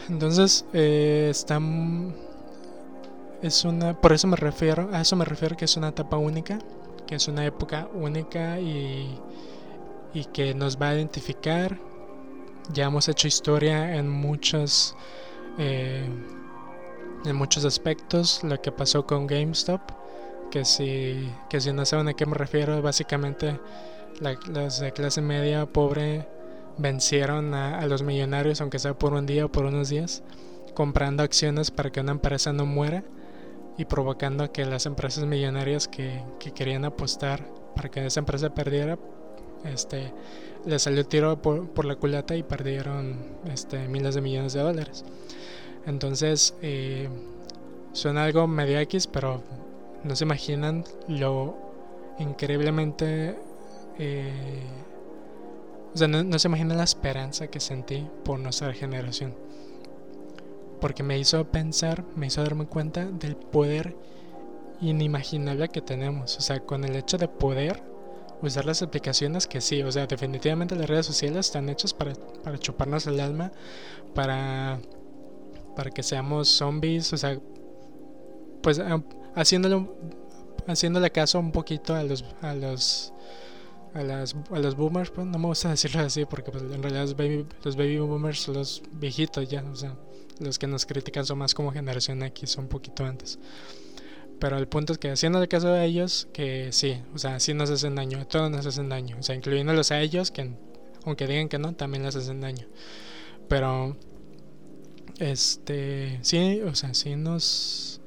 [0.10, 2.16] Entonces, eh, están.
[3.42, 4.00] Es una.
[4.00, 4.90] Por eso me refiero.
[4.94, 6.60] A eso me refiero que es una etapa única.
[7.06, 9.20] Que es una época única y.
[10.14, 11.78] Y que nos va a identificar.
[12.72, 14.96] Ya hemos hecho historia en muchos.
[15.58, 16.08] Eh,
[17.28, 19.82] en muchos aspectos lo que pasó con GameStop,
[20.50, 23.60] que si, que si no saben a qué me refiero, básicamente
[24.48, 26.28] los de clase media pobre
[26.78, 30.24] vencieron a, los millonarios, aunque sea por un día o por unos días,
[30.74, 33.04] comprando acciones para que una empresa no muera
[33.78, 38.98] y provocando que las empresas millonarias que, que querían apostar para que esa empresa perdiera,
[39.66, 40.14] este,
[40.66, 43.18] le salió tiro por, por la culata y perdieron
[43.52, 45.04] este, miles de millones de dólares.
[45.88, 47.08] Entonces, eh,
[47.94, 49.42] suena algo medio X, pero
[50.04, 51.56] no se imaginan lo
[52.20, 53.38] increíblemente...
[53.98, 54.64] Eh,
[55.94, 59.34] o sea, no, se imaginan la esperanza que sentí por nuestra generación.
[60.80, 63.96] Porque me hizo pensar, me hizo darme cuenta del poder
[64.82, 66.38] inimaginable que tenemos.
[66.38, 67.82] O sea, con el hecho de poder
[68.44, 72.14] usar las aplicaciones que sí, o sea, definitivamente las redes sociales están hechas para,
[72.44, 73.52] para chuparnos el alma,
[74.14, 74.80] para
[75.78, 77.40] para que seamos zombies, o sea,
[78.64, 78.82] pues
[79.36, 79.88] haciéndole,
[80.66, 83.14] haciéndole caso un poquito a los, a los,
[83.94, 87.04] a, las, a los boomers, pues no me gusta decirlo así porque pues, en realidad
[87.04, 89.96] los baby, los baby boomers son los viejitos ya, o sea,
[90.40, 93.38] los que nos critican son más como generación X, un poquito antes.
[94.40, 97.70] Pero el punto es que haciéndole caso a ellos, que sí, o sea, sí nos
[97.70, 100.56] hacen daño, todos nos hacen daño, o sea, incluyéndolos a ellos, que
[101.06, 102.66] aunque digan que no, también les hacen daño.
[103.48, 103.96] Pero,
[105.20, 108.00] este, sí, o sea, sí nos,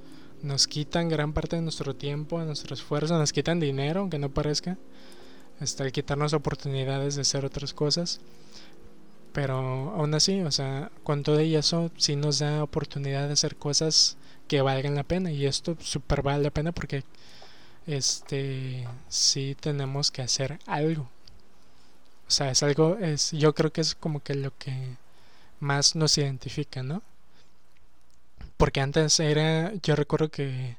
[0.43, 4.31] nos quitan gran parte de nuestro tiempo, de nuestro esfuerzo, nos quitan dinero, aunque no
[4.31, 4.79] parezca,
[5.61, 8.21] este, al quitarnos oportunidades de hacer otras cosas.
[9.33, 9.55] Pero
[9.97, 14.17] aún así, o sea, con todo eso, sí nos da oportunidad de hacer cosas
[14.51, 17.05] que valgan la pena y esto súper vale la pena porque
[17.87, 21.09] este sí tenemos que hacer algo
[22.27, 24.97] o sea es algo es yo creo que es como que lo que
[25.61, 27.03] más nos identifica no
[28.57, 30.77] porque antes era yo recuerdo que eh,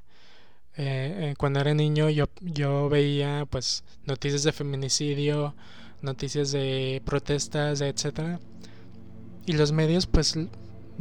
[0.78, 5.56] eh, cuando era niño yo, yo veía pues noticias de feminicidio
[6.02, 8.40] noticias de protestas etcétera
[9.46, 10.38] y los medios pues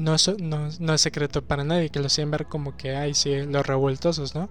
[0.01, 3.43] no es, no, es secreto para nadie, que lo hacían ver como que hay sí,
[3.43, 4.49] los revueltosos, ¿no?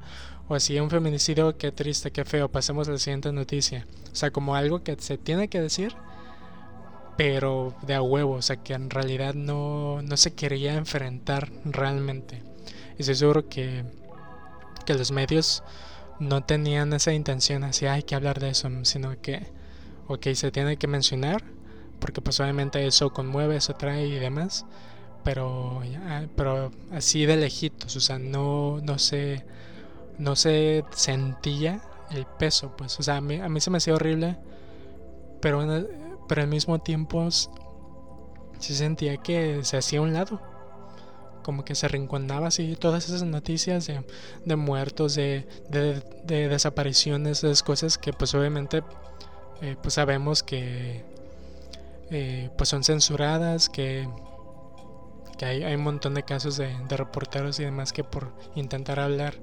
[0.48, 3.86] O así un feminicidio, qué triste, qué feo, pasemos a la siguiente noticia.
[4.12, 5.94] O sea, como algo que se tiene que decir,
[7.20, 12.42] pero de a huevo, o sea, que en realidad no, no se quería enfrentar realmente.
[12.98, 13.84] Y estoy seguro que,
[14.86, 15.62] que los medios
[16.22, 19.48] no tenían esa intención así, hay que hablar de eso, sino que,
[20.08, 21.44] ok, se tiene que mencionar,
[22.00, 24.66] porque pues obviamente eso conmueve, eso trae y demás
[25.26, 25.82] pero,
[26.38, 29.44] pero así de lejitos, o sea, no, no se,
[30.18, 33.96] no se sentía el peso, pues, o sea, a mí, a mí se me hacía
[33.96, 34.38] horrible,
[35.42, 35.62] pero,
[36.30, 37.50] pero al mismo tiempo se
[38.60, 40.40] sentía que se hacía un lado,
[41.44, 44.06] como que se rinconaba así todas esas noticias de,
[44.46, 48.84] de muertos, de, de, de, desapariciones, esas cosas que pues obviamente
[49.62, 51.04] eh, pues sabemos que
[52.12, 54.08] eh, pues son censuradas, que
[55.40, 59.36] que hay, hay un montón de casos de, reporteros y demás que por intentar hablar,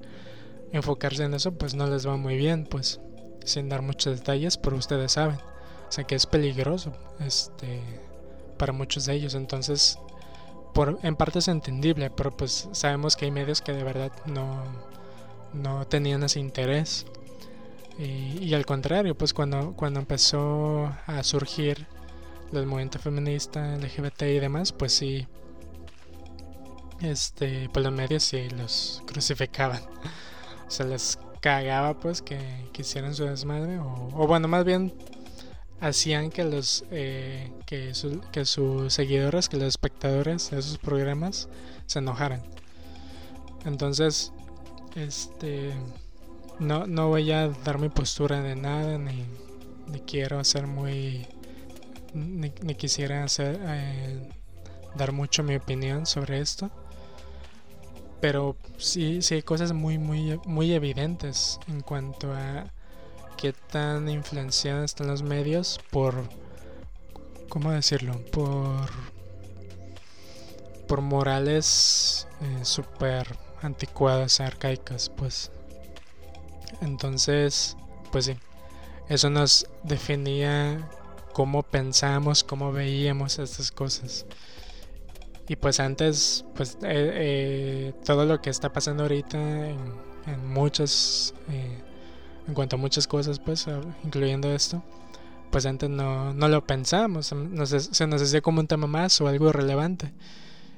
[0.70, 3.00] enfocarse en eso, pues no les va muy bien, pues
[3.44, 5.38] sin dar muchos detalles, pero ustedes saben,
[5.88, 7.80] o sea que es peligroso, este,
[8.58, 9.98] para muchos de ellos, entonces,
[10.74, 14.62] por, en parte es entendible, pero pues sabemos que hay medios que de verdad no,
[15.52, 17.06] no tenían ese interés.
[17.98, 21.86] Y, y, al contrario, pues cuando, cuando empezó a surgir
[22.52, 25.26] el movimiento feminista, LGBT y demás, pues sí,
[27.00, 29.82] este, pues los medios sí los crucificaban.
[30.66, 32.40] O sea, les cagaba pues que,
[32.72, 33.78] quisieran su desmadre.
[33.78, 34.92] O, bueno, más bien
[35.80, 37.92] hacían que los eh, que,
[38.32, 41.48] que sus seguidores, que los espectadores de esos programas
[41.86, 42.42] se enojaran.
[43.64, 44.32] Entonces,
[44.94, 45.72] este
[46.58, 49.24] no, no voy a dar mi postura de nada, ni,
[49.88, 51.26] ni quiero hacer muy.
[52.14, 54.28] ni, quisiera hacer eh,
[54.96, 56.70] dar mucho mi opinión sobre esto
[58.20, 62.72] pero sí, sí hay cosas muy, muy, muy evidentes en cuanto a
[63.36, 66.14] qué tan influenciados están los medios por,
[67.48, 68.20] ¿cómo decirlo?
[68.32, 68.88] Por,
[70.88, 73.26] por morales eh, súper
[73.62, 75.50] anticuadas, arcaicas, pues.
[76.80, 77.76] Entonces,
[78.12, 78.36] pues sí,
[79.08, 80.88] eso nos definía
[81.32, 84.26] cómo pensamos, cómo veíamos estas cosas.
[85.48, 89.78] Y pues antes, pues eh, eh, todo lo que está pasando ahorita en,
[90.26, 91.82] en muchas, eh,
[92.46, 93.66] en cuanto a muchas cosas, pues
[94.04, 94.82] incluyendo esto,
[95.50, 99.52] pues antes no, no lo pensamos, se nos hacía como un tema más o algo
[99.52, 100.12] relevante.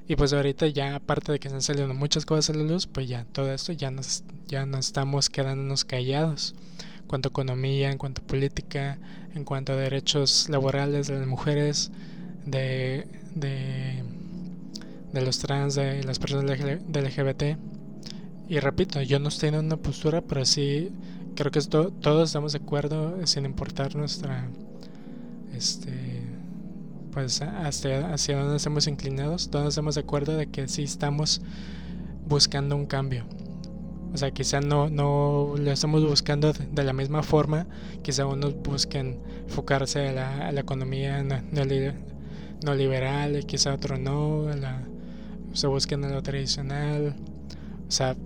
[0.07, 2.87] Y pues ahorita ya, aparte de que se han salido muchas cosas a la luz,
[2.87, 6.55] pues ya todo esto ya nos, ya no estamos quedándonos callados.
[7.01, 8.99] En cuanto a economía, en cuanto a política,
[9.35, 11.91] en cuanto a derechos laborales de las mujeres,
[12.47, 14.03] de, de
[15.13, 17.59] de los trans, de las personas del LGBT.
[18.49, 20.91] Y repito, yo no estoy en una postura, pero sí
[21.39, 24.49] creo que todos estamos de acuerdo, sin importar nuestra,
[25.55, 26.25] este,
[27.13, 31.41] pues hacia, hacia dónde estamos inclinados, todos estamos de acuerdo de que sí estamos
[32.27, 33.25] buscando un cambio.
[34.13, 37.69] O sea, quizá no, no lo estamos buscando de, la misma forma,
[38.03, 41.23] quizá unos busquen enfocarse a la, a la economía
[42.63, 44.83] neoliberal, y quizá otro no, a
[45.53, 47.15] se busquen en lo tradicional.
[47.87, 48.17] O sea,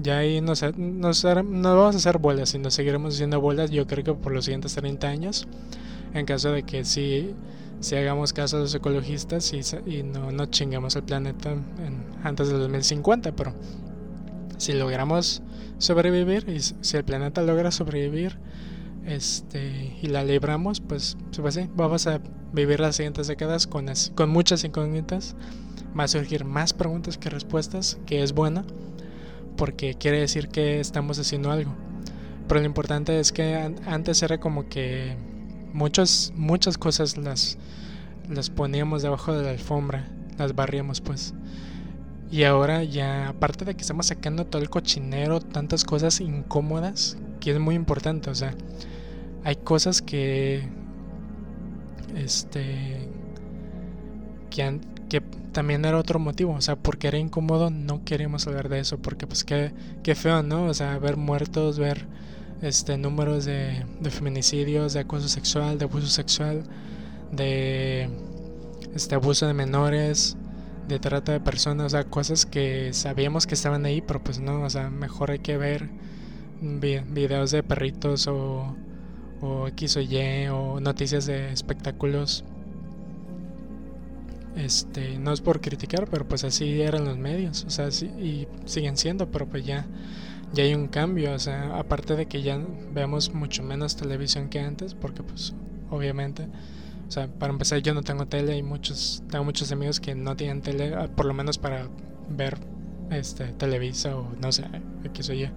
[0.00, 4.14] ya ahí no, no vamos a hacer bolas, sino seguiremos haciendo bolas yo creo que
[4.14, 5.48] por los siguientes 30 años.
[6.14, 7.34] En caso de que sí
[7.82, 11.56] si hagamos caso a los ecologistas y, y no, no chingamos el planeta
[12.22, 13.54] antes del 2050, pero
[14.56, 15.42] si logramos
[15.78, 18.38] sobrevivir y si el planeta logra sobrevivir
[19.04, 22.20] este y la libramos, pues, pues sí, vamos a
[22.52, 25.34] vivir las siguientes décadas con, con muchas incógnitas,
[25.98, 28.64] va a surgir más preguntas que respuestas, que es buena,
[29.56, 31.74] porque quiere decir que estamos haciendo algo.
[32.48, 33.54] Pero lo importante es que
[33.86, 35.16] antes era como que
[35.72, 37.58] muchas, muchas cosas las,
[38.28, 41.34] las poníamos debajo de la alfombra, las barríamos pues.
[42.30, 47.50] Y ahora ya, aparte de que estamos sacando todo el cochinero, tantas cosas incómodas, que
[47.50, 48.54] es muy importante, o sea,
[49.44, 50.66] hay cosas que,
[52.16, 53.08] este,
[54.48, 54.80] que,
[55.12, 55.20] que
[55.52, 59.26] también era otro motivo, o sea, porque era incómodo, no queríamos hablar de eso, porque
[59.26, 59.70] pues qué,
[60.02, 60.64] qué feo, ¿no?
[60.64, 62.06] O sea, ver muertos, ver
[62.62, 66.62] este, números de, feminicidios, de acoso sexual, de abuso sexual,
[67.30, 68.08] de
[68.94, 70.38] este, abuso de menores,
[70.88, 74.62] de trata de personas, o sea, cosas que sabíamos que estaban ahí, pero pues no,
[74.62, 75.90] o sea, mejor hay que ver
[76.62, 78.74] videos de perritos o,
[79.42, 82.46] o X o Y o noticias de espectáculos.
[84.56, 88.46] Este, no es por criticar, pero pues así eran los medios, o sea, sí, y
[88.66, 89.86] siguen siendo, pero pues ya
[90.52, 92.60] ya hay un cambio, o sea, aparte de que ya
[92.92, 95.54] vemos mucho menos televisión que antes, porque pues
[95.90, 96.46] obviamente,
[97.08, 100.36] o sea, para empezar yo no tengo tele y muchos, tengo muchos amigos que no
[100.36, 101.88] tienen tele, ah, por lo menos para
[102.28, 102.58] ver
[103.10, 104.64] este Televisa o no sé,
[105.14, 105.48] qué soy yo,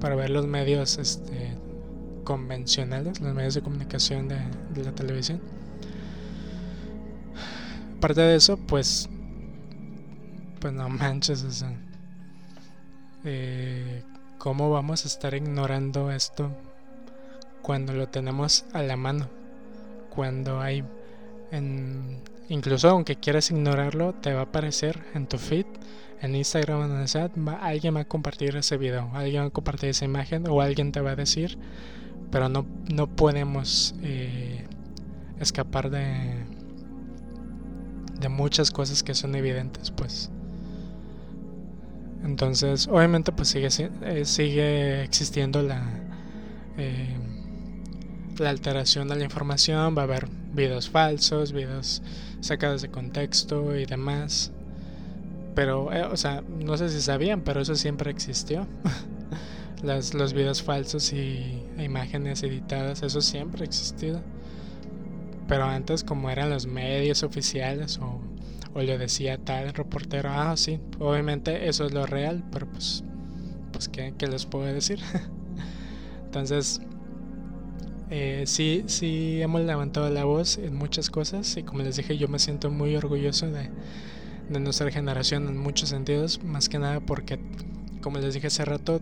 [0.00, 1.56] para ver los medios este
[2.24, 5.40] convencionales, los medios de comunicación de la televisión.
[8.00, 9.10] Aparte de eso, pues
[10.58, 11.66] pues no manches, o
[13.24, 14.02] eh,
[14.38, 16.50] ¿Cómo vamos a estar ignorando esto
[17.60, 19.28] cuando lo tenemos a la mano?
[20.08, 20.82] Cuando hay,
[22.48, 25.66] incluso aunque quieras ignorarlo, te va a aparecer en tu feed,
[26.22, 29.50] en Instagram o en el chat, alguien va a compartir ese video, alguien va a
[29.50, 31.58] compartir esa imagen o alguien te va a decir,
[32.30, 34.64] pero no, no podemos eh,
[35.38, 36.49] escapar de,
[38.20, 40.30] de muchas cosas que son evidentes, pues.
[42.24, 43.68] Entonces, obviamente, pues sigue,
[44.02, 45.82] eh, sigue existiendo la,
[46.76, 47.16] eh,
[48.38, 49.96] la alteración de la información.
[49.96, 52.02] Va a haber videos falsos, videos
[52.40, 54.52] sacados de contexto y demás.
[55.54, 58.66] Pero, eh, o sea, no sé si sabían, pero eso siempre existió.
[59.82, 64.20] Las, los videos falsos y imágenes editadas, eso siempre ha existido.
[65.50, 68.22] Pero antes, como eran los medios oficiales o
[68.74, 73.02] o le decía tal reportero, ah, sí, obviamente eso es lo real, pero pues,
[73.72, 75.00] pues ¿qué, les puedo decir?
[76.24, 76.80] Entonces,
[78.10, 82.28] eh, sí, sí hemos levantado la voz en muchas cosas y como les dije, yo
[82.28, 83.70] me siento muy orgulloso de,
[84.48, 87.40] de nuestra generación en muchos sentidos, más que nada porque,
[88.00, 89.00] como les dije hace rato,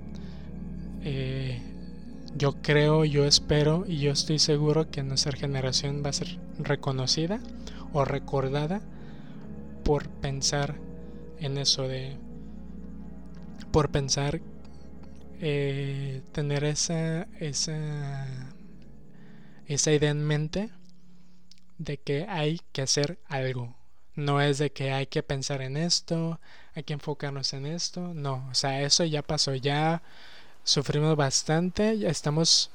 [1.03, 1.61] eh,
[2.37, 7.41] yo creo, yo espero y yo estoy seguro que nuestra generación va a ser reconocida
[7.93, 8.81] o recordada
[9.85, 10.77] por pensar
[11.39, 12.17] en eso de
[13.71, 14.41] por pensar
[15.41, 18.27] eh, tener esa esa
[19.67, 20.71] esa idea en mente
[21.79, 23.77] de que hay que hacer algo.
[24.15, 26.41] No es de que hay que pensar en esto
[26.75, 30.03] hay que enfocarnos en esto no o sea eso ya pasó ya
[30.69, 32.71] sufrimos bastante ya estamos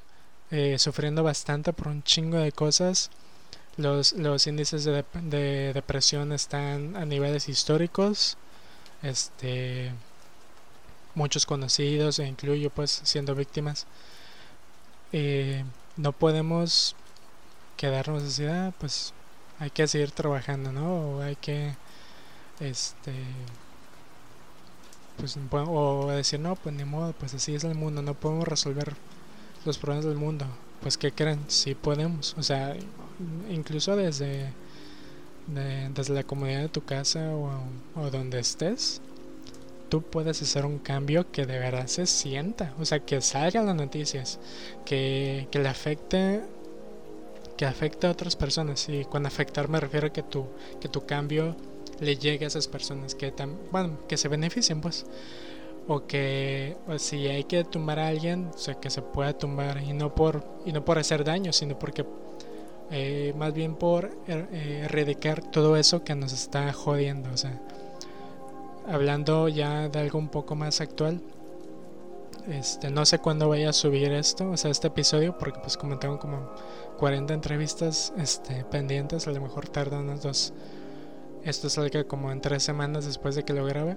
[0.50, 3.10] eh, sufriendo bastante por un chingo de cosas
[3.76, 8.36] los, los índices de, de, depresión están a niveles históricos.
[9.02, 9.92] Este,
[11.14, 13.86] muchos conocidos, e incluyo pues siendo víctimas.
[15.12, 15.64] Eh,
[15.96, 16.96] no podemos
[17.76, 19.12] quedarnos así, ah, pues
[19.58, 21.16] hay que seguir trabajando, ¿no?
[21.16, 21.74] O hay que,
[22.60, 23.12] este,
[25.16, 28.94] pues, o decir, no, pues ni modo, pues así es el mundo, no podemos resolver
[29.64, 30.46] los problemas del mundo.
[30.82, 31.40] Pues, ¿qué creen?
[31.48, 32.76] Sí podemos, o sea,
[33.50, 34.52] incluso desde,
[35.46, 39.00] desde la comodidad de tu casa o, donde estés,
[39.88, 43.76] tú puedes hacer un cambio que de verdad se sienta, o sea, que salgan las
[43.76, 44.38] noticias,
[44.84, 46.42] que, que le afecte
[47.56, 50.46] que afecte a otras personas y cuando afectar me refiero a que tu
[50.80, 51.54] que tu cambio
[52.00, 53.32] le llegue a esas personas que
[53.70, 55.06] bueno, que se beneficien pues
[55.86, 59.92] o que si hay que tumbar a alguien, o sea, que se pueda tumbar y
[59.92, 62.04] no por y no por hacer daño, sino porque
[62.90, 67.30] eh, más bien por er, eh, erradicar todo eso que nos está jodiendo.
[67.32, 67.60] O sea,
[68.86, 71.20] hablando ya de algo un poco más actual,
[72.48, 75.98] Este, no sé cuándo vaya a subir esto, o sea, este episodio, porque pues como
[75.98, 76.50] tengo como
[76.98, 80.52] 40 entrevistas este, pendientes, a lo mejor tarda unos dos.
[81.44, 83.96] Esto salga como en tres semanas después de que lo grabe.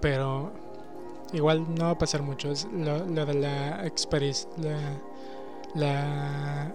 [0.00, 0.52] Pero
[1.32, 2.52] igual no va a pasar mucho.
[2.72, 4.48] Lo, de la experiencia,
[5.74, 6.74] la,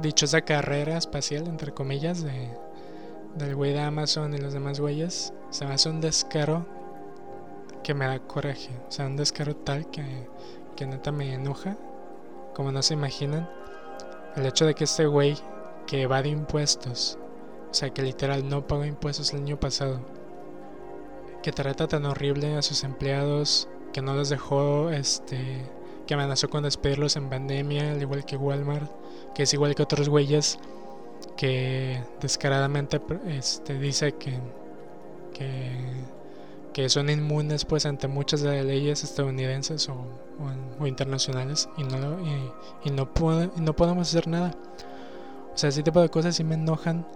[0.00, 2.50] dichosa carrera espacial, entre comillas, de,
[3.36, 5.32] del güey de Amazon y los demás güeyes.
[5.50, 6.66] Se me hace un descaro
[7.84, 8.70] que me da coraje.
[8.88, 10.04] O sea, un descaro tal que,
[10.74, 11.76] que neta me enoja.
[12.54, 13.48] Como no se imaginan.
[14.34, 15.36] El hecho de que este güey
[15.86, 17.18] que evade impuestos,
[17.76, 20.00] sea, que literal no pagó impuestos el año pasado,
[21.42, 25.64] que trata tan horrible a sus empleados, que no los dejó, este,
[26.06, 28.90] que amenazó con despedirlos en pandemia, al igual que Walmart,
[29.34, 30.58] que es igual que otros güeyes
[31.36, 34.38] que descaradamente este, dice que,
[36.72, 42.18] que, son inmunes pues ante muchas de las leyes estadounidenses o, internacionales y no,
[42.84, 43.08] y, no,
[43.56, 44.54] no podemos hacer nada.
[45.54, 47.06] O sea, ese tipo de cosas sí me enojan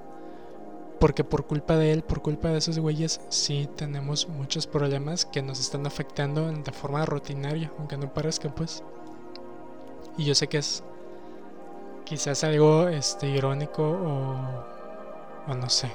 [1.01, 5.41] porque por culpa de él, por culpa de esos güeyes, sí tenemos muchos problemas que
[5.41, 8.85] nos están afectando de forma rutinaria, aunque no parezca pues.
[10.19, 10.85] Y yo sé que es
[12.05, 15.91] quizás algo este, irónico o, o no sé,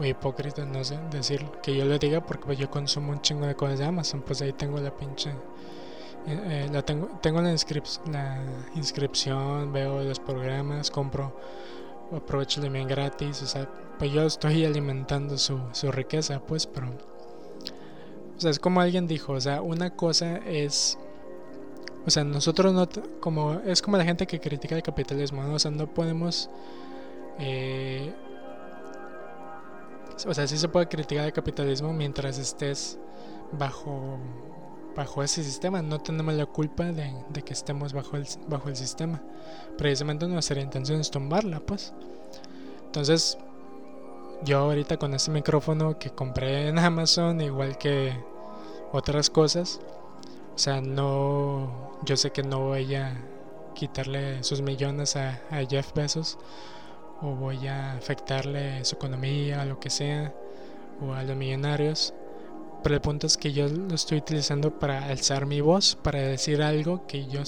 [0.00, 3.46] o hipócrita, no sé, decir que yo lo diga porque pues, yo consumo un chingo
[3.46, 5.30] de cosas de Amazon, pues ahí tengo la pinche...
[6.26, 7.54] Eh, eh, la tengo, tengo la,
[8.10, 8.38] la
[8.74, 11.36] inscripción, veo los programas, compro,
[12.10, 13.68] aprovecho bien gratis, o sea,
[13.98, 16.88] pues yo estoy alimentando su, su riqueza, pues, pero...
[18.36, 20.98] O sea, es como alguien dijo, o sea, una cosa es
[22.06, 22.86] o sea, nosotros no,
[23.20, 25.54] como, es como la gente que critica el capitalismo, ¿no?
[25.54, 26.50] O sea, no podemos...
[27.38, 28.12] Eh,
[30.26, 32.98] o sea, sí se puede criticar el capitalismo mientras estés
[33.52, 34.18] bajo,
[34.94, 35.80] bajo ese sistema.
[35.80, 39.22] No tenemos la culpa de, de que estemos bajo el, bajo el sistema.
[39.78, 41.94] Precisamente nuestra intención es tumbarla, pues.
[42.84, 43.38] Entonces,
[44.42, 48.12] yo ahorita con este micrófono que compré en Amazon, igual que
[48.92, 49.80] otras cosas,
[50.54, 53.16] o sea, no yo sé que no voy a
[53.74, 56.38] quitarle sus millones a, Jeff Bezos
[57.20, 60.32] o voy a afectarle su economía, o lo que sea,
[61.00, 62.12] o a los millonarios.
[62.82, 66.62] Pero el punto es que yo lo estoy utilizando para alzar mi voz, para decir
[66.62, 67.42] algo que yo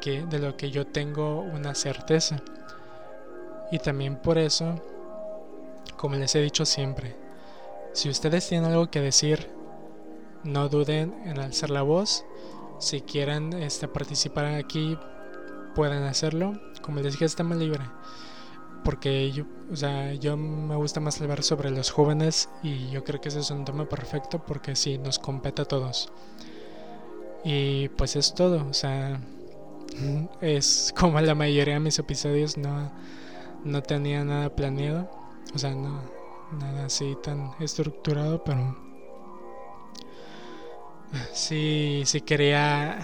[0.00, 2.40] que de lo que yo tengo una certeza.
[3.70, 4.80] Y también por eso,
[5.96, 7.16] como les he dicho siempre,
[7.92, 9.48] si ustedes tienen algo que decir,
[10.44, 12.24] no duden en alzar la voz
[12.78, 14.96] si quieren este, participar aquí,
[15.74, 16.60] pueden hacerlo.
[16.80, 17.80] Como les dije, está más libre.
[18.84, 23.20] Porque yo, o sea, yo me gusta más hablar sobre los jóvenes y yo creo
[23.20, 26.10] que ese es un tema perfecto porque sí, nos compete a todos.
[27.44, 29.20] Y pues es todo, o sea,
[30.40, 32.92] es como la mayoría de mis episodios no,
[33.64, 35.10] no tenía nada planeado,
[35.54, 36.02] o sea, no,
[36.52, 38.74] nada así tan estructurado, pero
[41.32, 42.98] sí, sí quería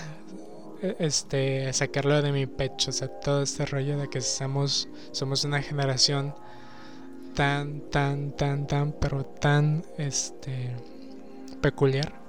[0.82, 5.44] e, este sacarlo de mi pecho, o sea, todo este rollo de que somos, somos
[5.44, 6.34] una generación
[7.34, 10.76] tan, tan, tan, tan, pero tan este
[11.60, 12.23] peculiar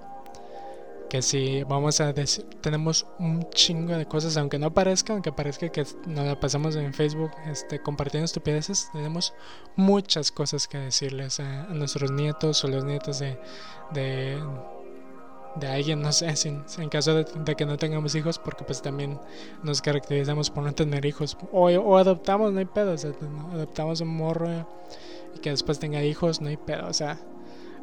[1.15, 5.69] que si vamos a decir, tenemos un chingo de cosas, aunque no parezca, aunque parezca
[5.69, 9.33] que nos la pasamos en Facebook este, compartiendo estupideces, tenemos
[9.77, 13.37] muchas cosas que decirles a, nuestros nietos o los nietos de,
[13.93, 19.17] de alguien, no sé, en caso de, que no tengamos hijos, porque pues también
[19.63, 23.13] nos caracterizamos por no tener hijos, o, o adoptamos, no hay pedo, o sea,
[23.53, 24.67] adoptamos un morro
[25.33, 27.17] y que después tenga hijos, no hay pedo, o sea,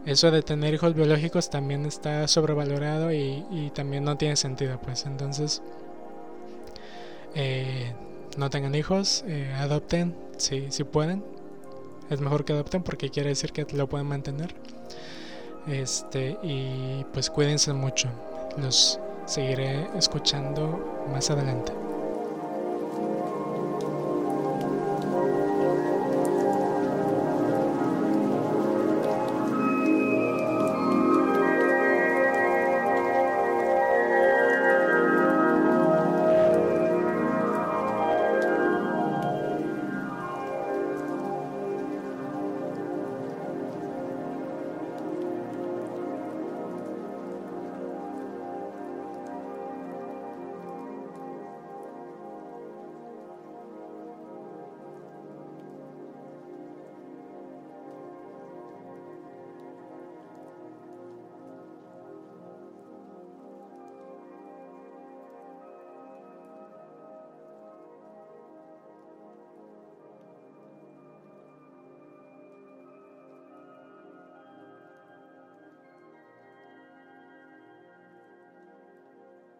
[0.06, 5.62] eso de tener hijos biológicos también está sobrevalorado y, también no tiene sentido, pues entonces,
[7.34, 7.92] eh,
[8.36, 11.24] no tengan hijos, eh, adopten, si, si pueden,
[12.10, 14.54] es mejor que adopten porque quiere decir que lo pueden mantener.
[15.66, 18.08] Este, y pues cuídense mucho.
[18.58, 21.81] Los seguiré escuchando más adelante.